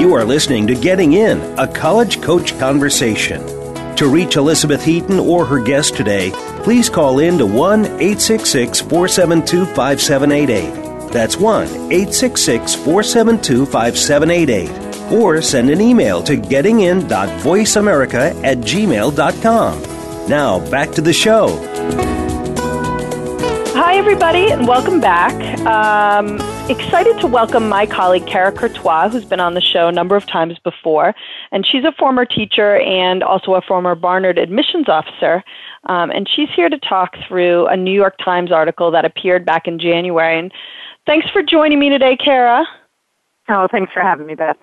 [0.00, 3.44] You are listening to Getting In, a college coach conversation.
[3.96, 6.30] To reach Elizabeth Heaton or her guest today,
[6.62, 11.12] please call in to 1 866 472 5788.
[11.12, 14.85] That's 1 866 472 5788.
[15.12, 20.28] Or send an email to gettingin.voiceamerica at gmail.com.
[20.28, 21.48] Now, back to the show.
[23.74, 25.32] Hi, everybody, and welcome back.
[25.60, 30.16] Um, excited to welcome my colleague, Kara Courtois, who's been on the show a number
[30.16, 31.14] of times before.
[31.52, 35.44] And she's a former teacher and also a former Barnard admissions officer.
[35.84, 39.68] Um, and she's here to talk through a New York Times article that appeared back
[39.68, 40.38] in January.
[40.38, 40.50] And
[41.06, 42.64] thanks for joining me today, Kara.
[43.48, 44.56] Oh, thanks for having me, Beth.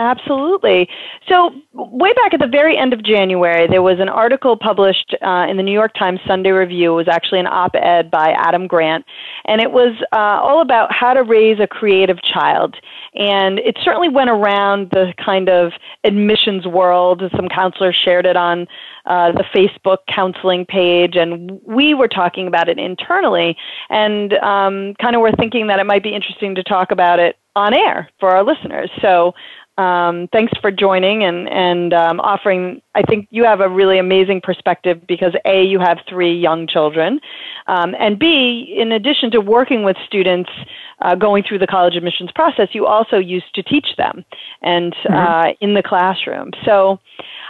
[0.00, 0.88] Absolutely.
[1.28, 5.46] So, way back at the very end of January, there was an article published uh,
[5.46, 6.92] in the New York Times Sunday Review.
[6.92, 9.04] It was actually an op ed by Adam Grant,
[9.44, 12.76] and it was uh, all about how to raise a creative child.
[13.14, 15.72] And it certainly went around the kind of
[16.02, 17.22] admissions world.
[17.36, 18.66] Some counselors shared it on
[19.04, 23.54] uh, the Facebook counseling page, and we were talking about it internally,
[23.90, 27.36] and um, kind of were thinking that it might be interesting to talk about it
[27.56, 28.90] on air for our listeners.
[29.02, 29.34] So
[29.80, 32.82] um, thanks for joining and, and um, offering.
[32.94, 37.20] I think you have a really amazing perspective because A, you have three young children,
[37.66, 40.50] um, and B, in addition to working with students
[41.00, 44.24] uh, going through the college admissions process, you also used to teach them
[44.62, 45.14] and mm-hmm.
[45.14, 46.50] uh, in the classroom.
[46.64, 47.00] So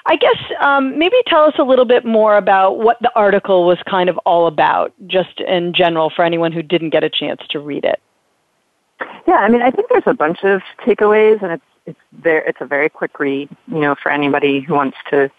[0.06, 3.78] I guess um, maybe tell us a little bit more about what the article was
[3.88, 7.58] kind of all about, just in general, for anyone who didn't get a chance to
[7.58, 8.00] read it.
[9.26, 12.40] Yeah, I mean, I think there's a bunch of takeaways, and it's it's there.
[12.40, 13.48] It's a very quick read.
[13.68, 15.30] You know, for anybody who wants to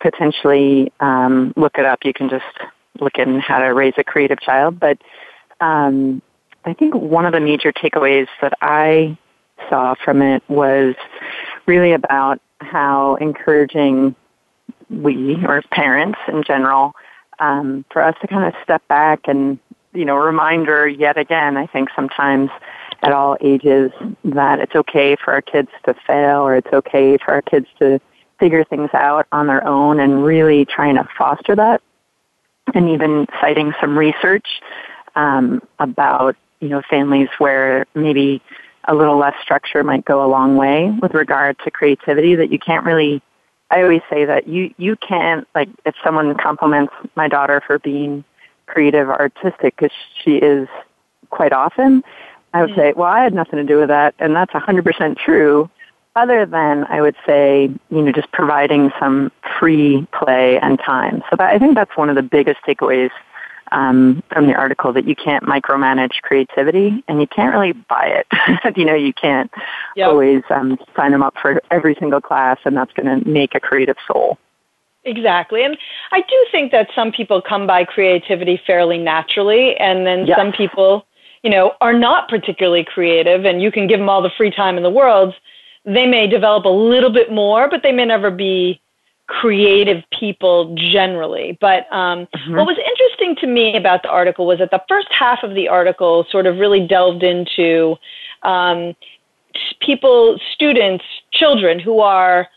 [0.00, 2.44] potentially um, look it up, you can just
[3.00, 4.78] look in how to raise a creative child.
[4.78, 4.98] But
[5.60, 6.22] um,
[6.64, 9.16] I think one of the major takeaways that I
[9.68, 10.94] saw from it was
[11.66, 14.14] really about how encouraging
[14.90, 16.92] we or parents in general
[17.38, 19.58] um, for us to kind of step back and
[19.92, 22.50] you know reminder yet again I think sometimes
[23.04, 23.92] at all ages
[24.24, 28.00] that it's okay for our kids to fail or it's okay for our kids to
[28.40, 31.82] figure things out on their own and really trying to foster that.
[32.74, 34.46] And even citing some research
[35.16, 38.40] um, about you know families where maybe
[38.88, 42.58] a little less structure might go a long way with regard to creativity that you
[42.58, 43.22] can't really
[43.70, 48.24] I always say that you you can't like if someone compliments my daughter for being
[48.66, 49.92] creative artistic because
[50.22, 50.68] she is
[51.28, 52.02] quite often
[52.54, 55.68] I would say, well, I had nothing to do with that, and that's 100% true.
[56.16, 61.24] Other than I would say, you know, just providing some free play and time.
[61.28, 63.10] So that, I think that's one of the biggest takeaways
[63.72, 68.76] um, from the article that you can't micromanage creativity and you can't really buy it.
[68.76, 69.50] you know, you can't
[69.96, 70.08] yep.
[70.08, 73.60] always um, sign them up for every single class and that's going to make a
[73.60, 74.38] creative soul.
[75.04, 75.64] Exactly.
[75.64, 75.76] And
[76.12, 80.38] I do think that some people come by creativity fairly naturally, and then yes.
[80.38, 81.06] some people,
[81.44, 84.78] you know, are not particularly creative, and you can give them all the free time
[84.78, 85.34] in the world.
[85.84, 88.80] They may develop a little bit more, but they may never be
[89.26, 91.58] creative people generally.
[91.60, 92.56] But um, mm-hmm.
[92.56, 95.68] what was interesting to me about the article was that the first half of the
[95.68, 97.96] article sort of really delved into
[98.42, 98.96] um,
[99.80, 102.48] people, students, children who are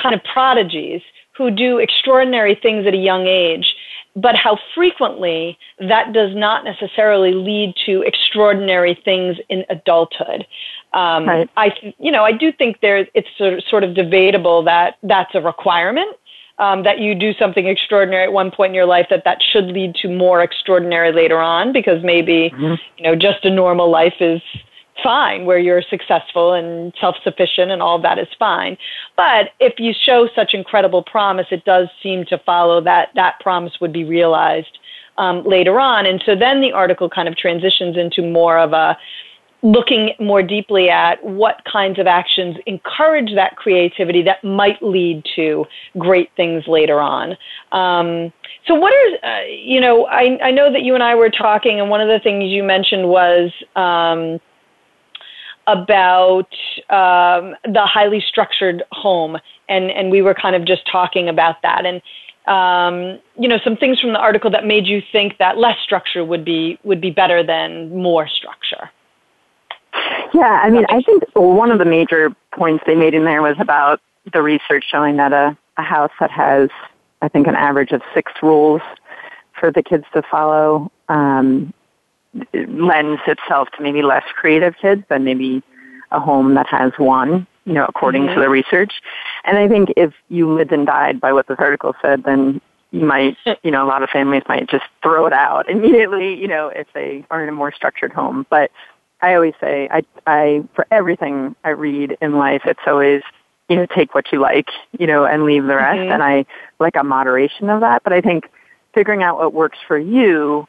[0.00, 1.00] kind of prodigies
[1.36, 3.74] who do extraordinary things at a young age,
[4.14, 10.46] but how frequently that does not necessarily lead to extraordinary things in adulthood.
[10.92, 11.50] Um, right.
[11.56, 15.34] I, you know, I do think there it's sort of, sort of debatable that that's
[15.34, 16.16] a requirement.
[16.58, 19.68] Um, that you do something extraordinary at one point in your life that that should
[19.68, 22.74] lead to more extraordinary later on because maybe mm-hmm.
[22.98, 24.40] you know just a normal life is
[25.02, 28.76] fine where you're successful and self-sufficient and all that is fine
[29.16, 33.72] but if you show such incredible promise it does seem to follow that that promise
[33.80, 34.78] would be realized
[35.18, 38.96] um, later on and so then the article kind of transitions into more of a
[39.62, 45.64] looking more deeply at what kinds of actions encourage that creativity that might lead to
[45.98, 47.36] great things later on.
[47.70, 48.32] Um,
[48.66, 51.80] so, what are, uh, you know, I, I know that you and I were talking,
[51.80, 54.40] and one of the things you mentioned was um,
[55.66, 56.48] about
[56.90, 59.38] um, the highly structured home,
[59.68, 62.02] and and we were kind of just talking about that, and
[62.46, 66.24] um, you know some things from the article that made you think that less structure
[66.24, 68.90] would be would be better than more structure.
[70.34, 73.56] Yeah, I mean, I think one of the major points they made in there was
[73.60, 74.00] about
[74.32, 76.70] the research showing that a, a house that has,
[77.20, 78.80] I think, an average of six rules
[79.58, 81.74] for the kids to follow um,
[82.54, 85.62] lends itself to maybe less creative kids than maybe
[86.10, 88.34] a home that has one, you know, according mm-hmm.
[88.34, 88.92] to the research.
[89.44, 92.60] And I think if you lived and died by what this article said, then
[92.90, 96.48] you might, you know, a lot of families might just throw it out immediately, you
[96.48, 98.46] know, if they are in a more structured home.
[98.50, 98.70] But
[99.20, 103.22] I always say, I, I, for everything I read in life, it's always,
[103.68, 104.68] you know, take what you like,
[104.98, 105.98] you know, and leave the rest.
[105.98, 106.12] Mm-hmm.
[106.12, 106.44] And I
[106.78, 108.02] like a moderation of that.
[108.02, 108.50] But I think
[108.94, 110.66] figuring out what works for you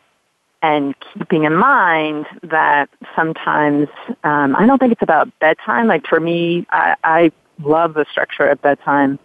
[0.64, 3.90] and keeping in mind that sometimes
[4.24, 5.88] um, I don't think it's about bedtime.
[5.88, 9.20] Like for me, I, I love the structure of bedtime.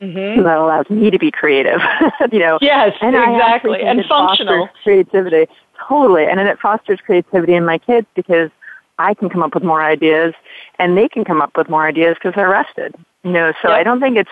[0.00, 0.42] Mm-hmm.
[0.42, 1.80] That allows me to be creative,
[2.32, 2.58] you know.
[2.60, 5.50] Yes, and exactly, and functional creativity.
[5.88, 8.50] Totally, and then it fosters creativity in my kids because
[8.98, 10.34] I can come up with more ideas,
[10.78, 12.94] and they can come up with more ideas because they're rested.
[13.24, 13.78] You know, so yep.
[13.78, 14.30] I don't think it's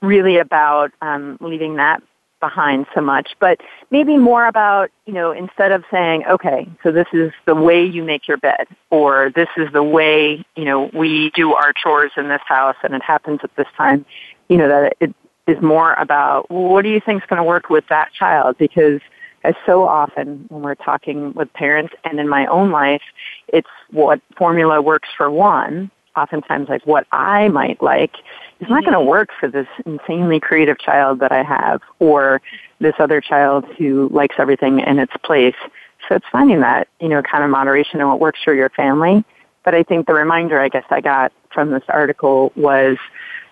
[0.00, 2.02] really about um, leaving that
[2.40, 3.60] behind so much, but
[3.90, 8.02] maybe more about, you know, instead of saying, okay, so this is the way you
[8.02, 12.28] make your bed, or this is the way, you know, we do our chores in
[12.28, 14.04] this house and it happens at this time,
[14.48, 15.14] you know, that it
[15.46, 18.56] is more about what do you think is going to work with that child?
[18.58, 19.00] Because
[19.42, 23.02] as so often when we're talking with parents and in my own life,
[23.48, 28.14] it's what formula works for one, oftentimes like what I might like
[28.64, 32.40] is not going to work for this insanely creative child that I have or
[32.80, 35.54] this other child who likes everything in its place.
[36.08, 39.24] So it's finding that, you know, kind of moderation and what works for your family.
[39.64, 42.98] But I think the reminder I guess I got from this article was,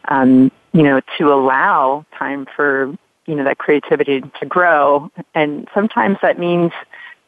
[0.09, 2.95] um, you know, to allow time for,
[3.27, 5.11] you know, that creativity to grow.
[5.35, 6.73] And sometimes that means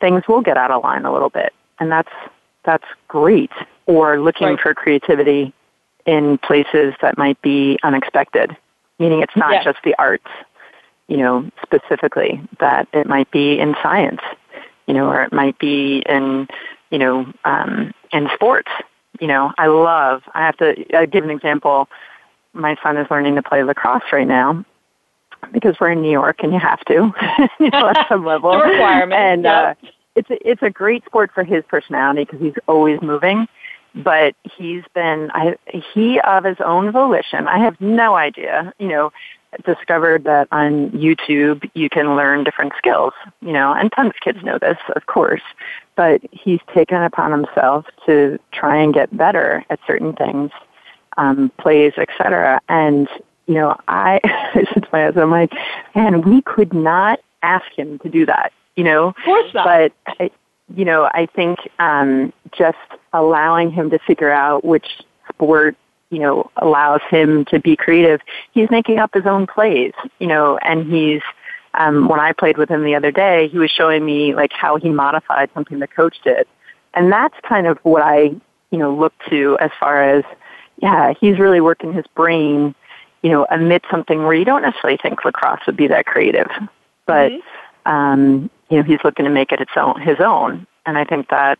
[0.01, 1.53] things will get out of line a little bit.
[1.79, 2.13] And that's,
[2.65, 3.53] that's great.
[3.87, 4.61] Or looking right.
[4.61, 5.55] for creativity
[6.07, 8.57] in places that might be unexpected,
[8.99, 10.27] meaning it's not just the arts,
[11.09, 14.21] you know, specifically, that it might be in science,
[14.87, 16.47] you know, or it might be in,
[16.91, 18.71] you know, um, in sports.
[19.21, 21.89] You know, I love, I have to I give an example.
[22.53, 24.65] My son is learning to play lacrosse right now
[25.53, 27.13] because we're in New York and you have to,
[27.61, 28.57] you know, at some level.
[28.57, 29.13] requirement.
[29.13, 29.79] And, yep.
[29.83, 33.49] uh, it's a, it's a great sport for his personality because he's always moving
[33.95, 35.57] but he's been I,
[35.93, 39.13] he of his own volition i have no idea you know
[39.65, 44.43] discovered that on youtube you can learn different skills you know and tons of kids
[44.43, 45.43] know this of course
[45.97, 50.51] but he's taken upon himself to try and get better at certain things
[51.17, 53.09] um, plays etc and
[53.47, 54.21] you know i
[54.55, 55.53] said to my husband i'm like
[55.95, 59.65] man we could not ask him to do that you know of course not.
[59.65, 60.31] but I,
[60.75, 62.79] you know, I think um, just
[63.13, 64.87] allowing him to figure out which
[65.29, 65.77] sport,
[66.11, 68.21] you know, allows him to be creative.
[68.53, 71.23] He's making up his own plays, you know, and he's
[71.75, 74.77] um, when I played with him the other day, he was showing me like how
[74.77, 76.47] he modified something the coach did.
[76.95, 78.35] And that's kind of what I,
[78.71, 80.25] you know, look to as far as,
[80.77, 82.75] yeah, he's really working his brain,
[83.23, 86.49] you know, amid something where you don't necessarily think lacrosse would be that creative.
[87.07, 87.91] But, mm-hmm.
[87.91, 90.67] um, you know, he's looking to make it its own, his own.
[90.87, 91.59] And I think that,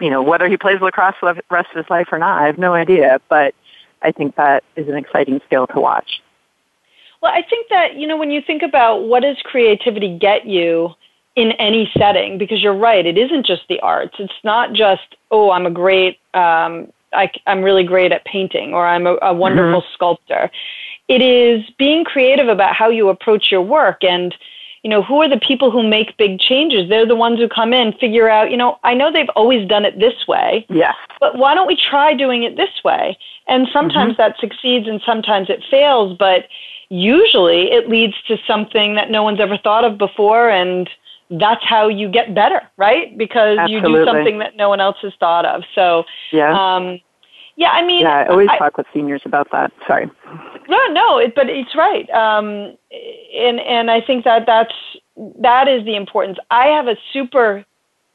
[0.00, 2.58] you know, whether he plays lacrosse the rest of his life or not, I have
[2.58, 3.20] no idea.
[3.28, 3.54] But
[4.02, 6.20] I think that is an exciting skill to watch.
[7.22, 10.94] Well, I think that, you know, when you think about what does creativity get you
[11.36, 14.16] in any setting, because you're right, it isn't just the arts.
[14.18, 18.86] It's not just, oh, I'm a great, um, I, am really great at painting or
[18.86, 19.94] I'm a, a wonderful mm-hmm.
[19.94, 20.50] sculptor.
[21.08, 24.34] It is being creative about how you approach your work and,
[24.82, 26.88] you know, who are the people who make big changes?
[26.88, 29.84] They're the ones who come in, figure out, you know, I know they've always done
[29.84, 30.66] it this way.
[30.70, 30.94] Yes.
[31.20, 33.18] But why don't we try doing it this way?
[33.46, 34.22] And sometimes mm-hmm.
[34.22, 36.46] that succeeds and sometimes it fails, but
[36.88, 40.88] usually it leads to something that no one's ever thought of before and
[41.30, 43.16] that's how you get better, right?
[43.16, 43.90] Because Absolutely.
[43.90, 45.62] you do something that no one else has thought of.
[45.74, 46.52] So, yeah.
[46.52, 47.00] Um,
[47.60, 49.72] yeah, I mean, yeah, I always I, talk with seniors about that.
[49.86, 50.10] Sorry.
[50.68, 52.08] No, no, it, but it's right.
[52.10, 52.76] Um,
[53.34, 54.74] and and I think that that's
[55.40, 56.38] that is the importance.
[56.50, 57.64] I have a super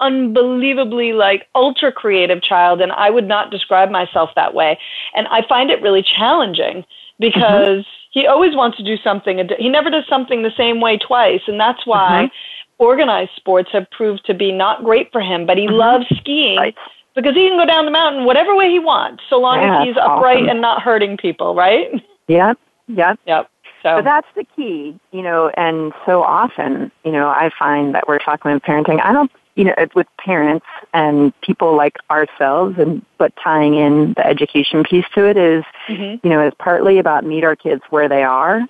[0.02, 4.78] unbelievably like ultra creative child and I would not describe myself that way.
[5.14, 6.84] And I find it really challenging
[7.18, 9.48] because mm-hmm he always wants to do something.
[9.60, 12.84] He never does something the same way twice, and that's why mm-hmm.
[12.84, 15.46] organized sports have proved to be not great for him.
[15.46, 15.76] But he mm-hmm.
[15.76, 16.76] loves skiing right.
[17.16, 19.88] Because he can go down the mountain whatever way he wants, so long yeah, as
[19.88, 20.50] he's upright awesome.
[20.50, 21.56] and not hurting people.
[21.56, 21.92] Right?
[22.28, 22.58] Yep.
[22.88, 23.20] Yep.
[23.26, 23.50] Yep.
[23.84, 23.98] So.
[23.98, 28.18] But that's the key, you know, and so often, you know, I find that we're
[28.18, 29.00] talking about parenting.
[29.00, 34.26] I don't you know, with parents and people like ourselves, and but tying in the
[34.26, 36.26] education piece to it is, mm-hmm.
[36.26, 38.62] you know, is partly about meet our kids where they are,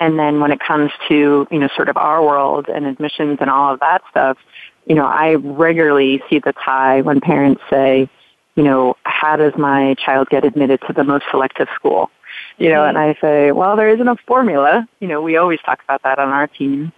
[0.00, 3.50] and then when it comes to you know sort of our world and admissions and
[3.50, 4.38] all of that stuff,
[4.86, 8.08] you know, I regularly see the tie when parents say,
[8.54, 12.10] you know, how does my child get admitted to the most selective school?
[12.58, 12.96] You know, mm-hmm.
[12.96, 14.88] and I say, well, there isn't a formula.
[15.00, 16.92] You know, we always talk about that on our team,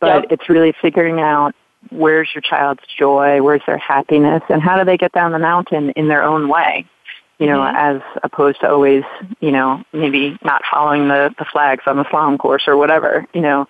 [0.00, 0.32] but yep.
[0.32, 1.54] it's really figuring out
[1.90, 5.90] where's your child's joy, where's their happiness, and how do they get down the mountain
[5.90, 6.86] in their own way?
[7.38, 7.76] You know, mm-hmm.
[7.76, 9.02] as opposed to always,
[9.40, 13.40] you know, maybe not following the, the flags on the slalom course or whatever, you
[13.40, 13.66] know.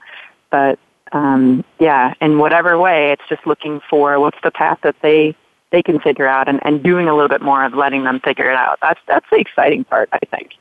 [0.51, 0.79] But
[1.13, 5.37] um, yeah, in whatever way, it's just looking for what's the path that they
[5.71, 8.51] they can figure out and, and doing a little bit more of letting them figure
[8.51, 8.79] it out.
[8.83, 10.53] That's that's the exciting part, I think.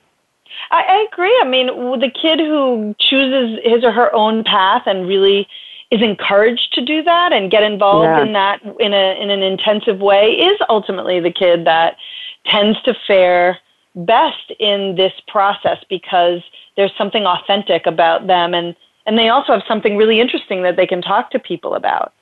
[0.70, 1.38] I, I agree.
[1.42, 1.68] I mean,
[2.00, 5.48] the kid who chooses his or her own path and really
[5.92, 8.22] is encouraged to do that and get involved yeah.
[8.22, 11.98] in that in a in an intensive way is ultimately the kid that
[12.46, 13.60] tends to fare
[13.96, 16.42] best in this process because
[16.78, 18.76] there's something authentic about them and
[19.06, 22.14] and they also have something really interesting that they can talk to people about.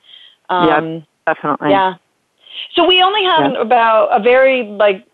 [0.48, 1.70] Um, yeah, definitely.
[1.70, 1.94] Yeah.
[2.74, 3.60] So we only have yeah.
[3.60, 5.06] about a very like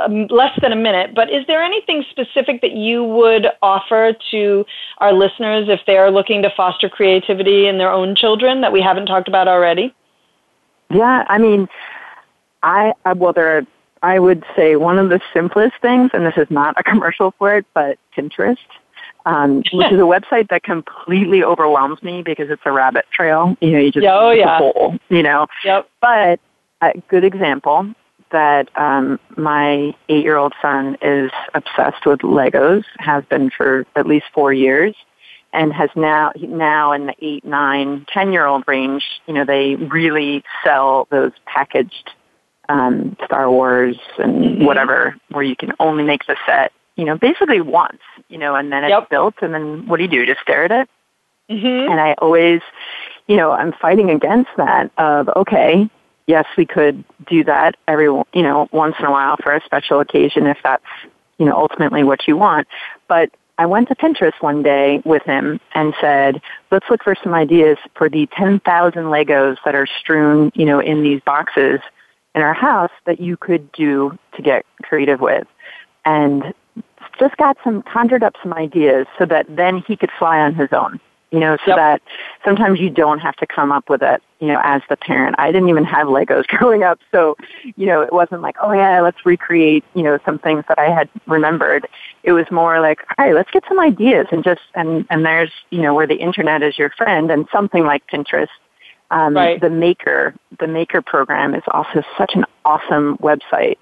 [0.00, 4.64] um, less than a minute, but is there anything specific that you would offer to
[4.98, 8.80] our listeners if they are looking to foster creativity in their own children that we
[8.80, 9.94] haven't talked about already?
[10.90, 11.68] Yeah, I mean,
[12.62, 13.66] I, I well, there are,
[14.02, 17.56] I would say one of the simplest things, and this is not a commercial for
[17.56, 18.56] it, but Pinterest.
[19.26, 23.56] Um, which is a website that completely overwhelms me because it's a rabbit trail.
[23.62, 24.58] You know, you just oh, yeah.
[24.58, 25.46] hole, you know.
[25.64, 25.88] Yep.
[26.02, 26.40] But
[26.82, 27.94] a good example
[28.32, 34.52] that um, my eight-year-old son is obsessed with Legos, has been for at least four
[34.52, 34.94] years,
[35.52, 39.04] and has now now in the eight, nine, ten-year-old range.
[39.26, 42.10] You know, they really sell those packaged
[42.68, 44.64] um, Star Wars and mm-hmm.
[44.64, 46.72] whatever, where you can only make the set.
[46.96, 48.02] You know, basically once.
[48.28, 49.10] You know, and then it's yep.
[49.10, 50.26] built, and then what do you do?
[50.26, 50.88] Just stare at it.
[51.50, 51.90] Mm-hmm.
[51.90, 52.62] And I always,
[53.26, 54.90] you know, I'm fighting against that.
[54.96, 55.88] Of okay,
[56.26, 60.00] yes, we could do that every, you know, once in a while for a special
[60.00, 60.84] occasion if that's,
[61.38, 62.66] you know, ultimately what you want.
[63.08, 66.40] But I went to Pinterest one day with him and said,
[66.70, 71.02] let's look for some ideas for the 10,000 Legos that are strewn, you know, in
[71.02, 71.80] these boxes
[72.34, 75.46] in our house that you could do to get creative with.
[76.04, 76.52] And
[77.18, 80.68] just got some, conjured up some ideas so that then he could fly on his
[80.72, 81.00] own
[81.34, 81.76] you know, so yep.
[81.78, 82.02] that
[82.44, 85.34] sometimes you don't have to come up with it, you know, as the parent.
[85.36, 87.36] I didn't even have Legos growing up, so,
[87.74, 90.90] you know, it wasn't like, oh yeah, let's recreate, you know, some things that I
[90.90, 91.88] had remembered.
[92.22, 95.50] It was more like, all right, let's get some ideas and just, and, and there's,
[95.70, 98.46] you know, where the internet is your friend and something like Pinterest
[99.10, 99.60] Um, right.
[99.60, 103.76] The Maker, the Maker program is also such an awesome website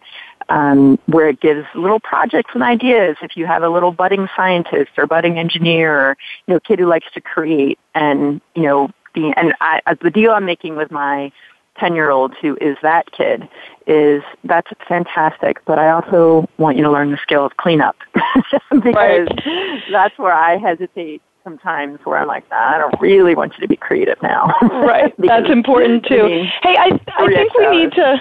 [0.49, 3.17] um, where it gives little projects and ideas.
[3.23, 6.17] If you have a little budding scientist or budding engineer or
[6.47, 10.33] you know kid who likes to create, and you know, the, and I, the deal
[10.33, 11.33] I'm making with my
[11.79, 13.49] 10 year old who is that kid
[13.87, 17.97] is that's fantastic, but I also want you to learn the skill of cleanup
[18.71, 19.83] because right.
[19.91, 23.77] that's where I hesitate sometimes where I'm like, I don't really want you to be
[23.77, 24.47] creative now.
[24.63, 25.13] right.
[25.19, 26.47] that's important too.
[26.63, 28.21] hey, I, I think we need to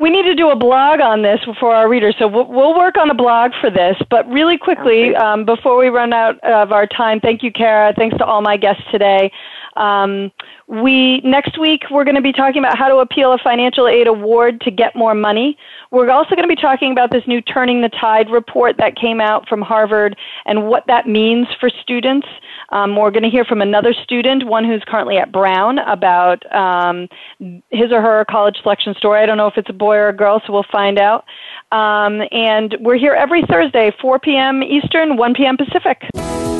[0.00, 2.16] we need to do a blog on this for our readers.
[2.18, 3.96] So we'll, we'll work on a blog for this.
[4.08, 7.92] But really quickly, um, before we run out of our time, thank you, Kara.
[7.94, 9.30] Thanks to all my guests today.
[9.76, 10.32] Um,
[10.66, 14.06] we next week we're going to be talking about how to appeal a financial aid
[14.06, 15.56] award to get more money.
[15.90, 19.20] We're also going to be talking about this new Turning the Tide report that came
[19.20, 20.16] out from Harvard
[20.46, 22.28] and what that means for students.
[22.68, 27.08] Um, we're going to hear from another student, one who's currently at Brown, about um,
[27.70, 29.20] his or her college selection story.
[29.20, 31.24] I don't know if it's a boy or a girl, so we'll find out.
[31.72, 34.62] Um, and we're here every Thursday, 4 p.m.
[34.62, 35.56] Eastern, 1 p.m.
[35.56, 36.59] Pacific.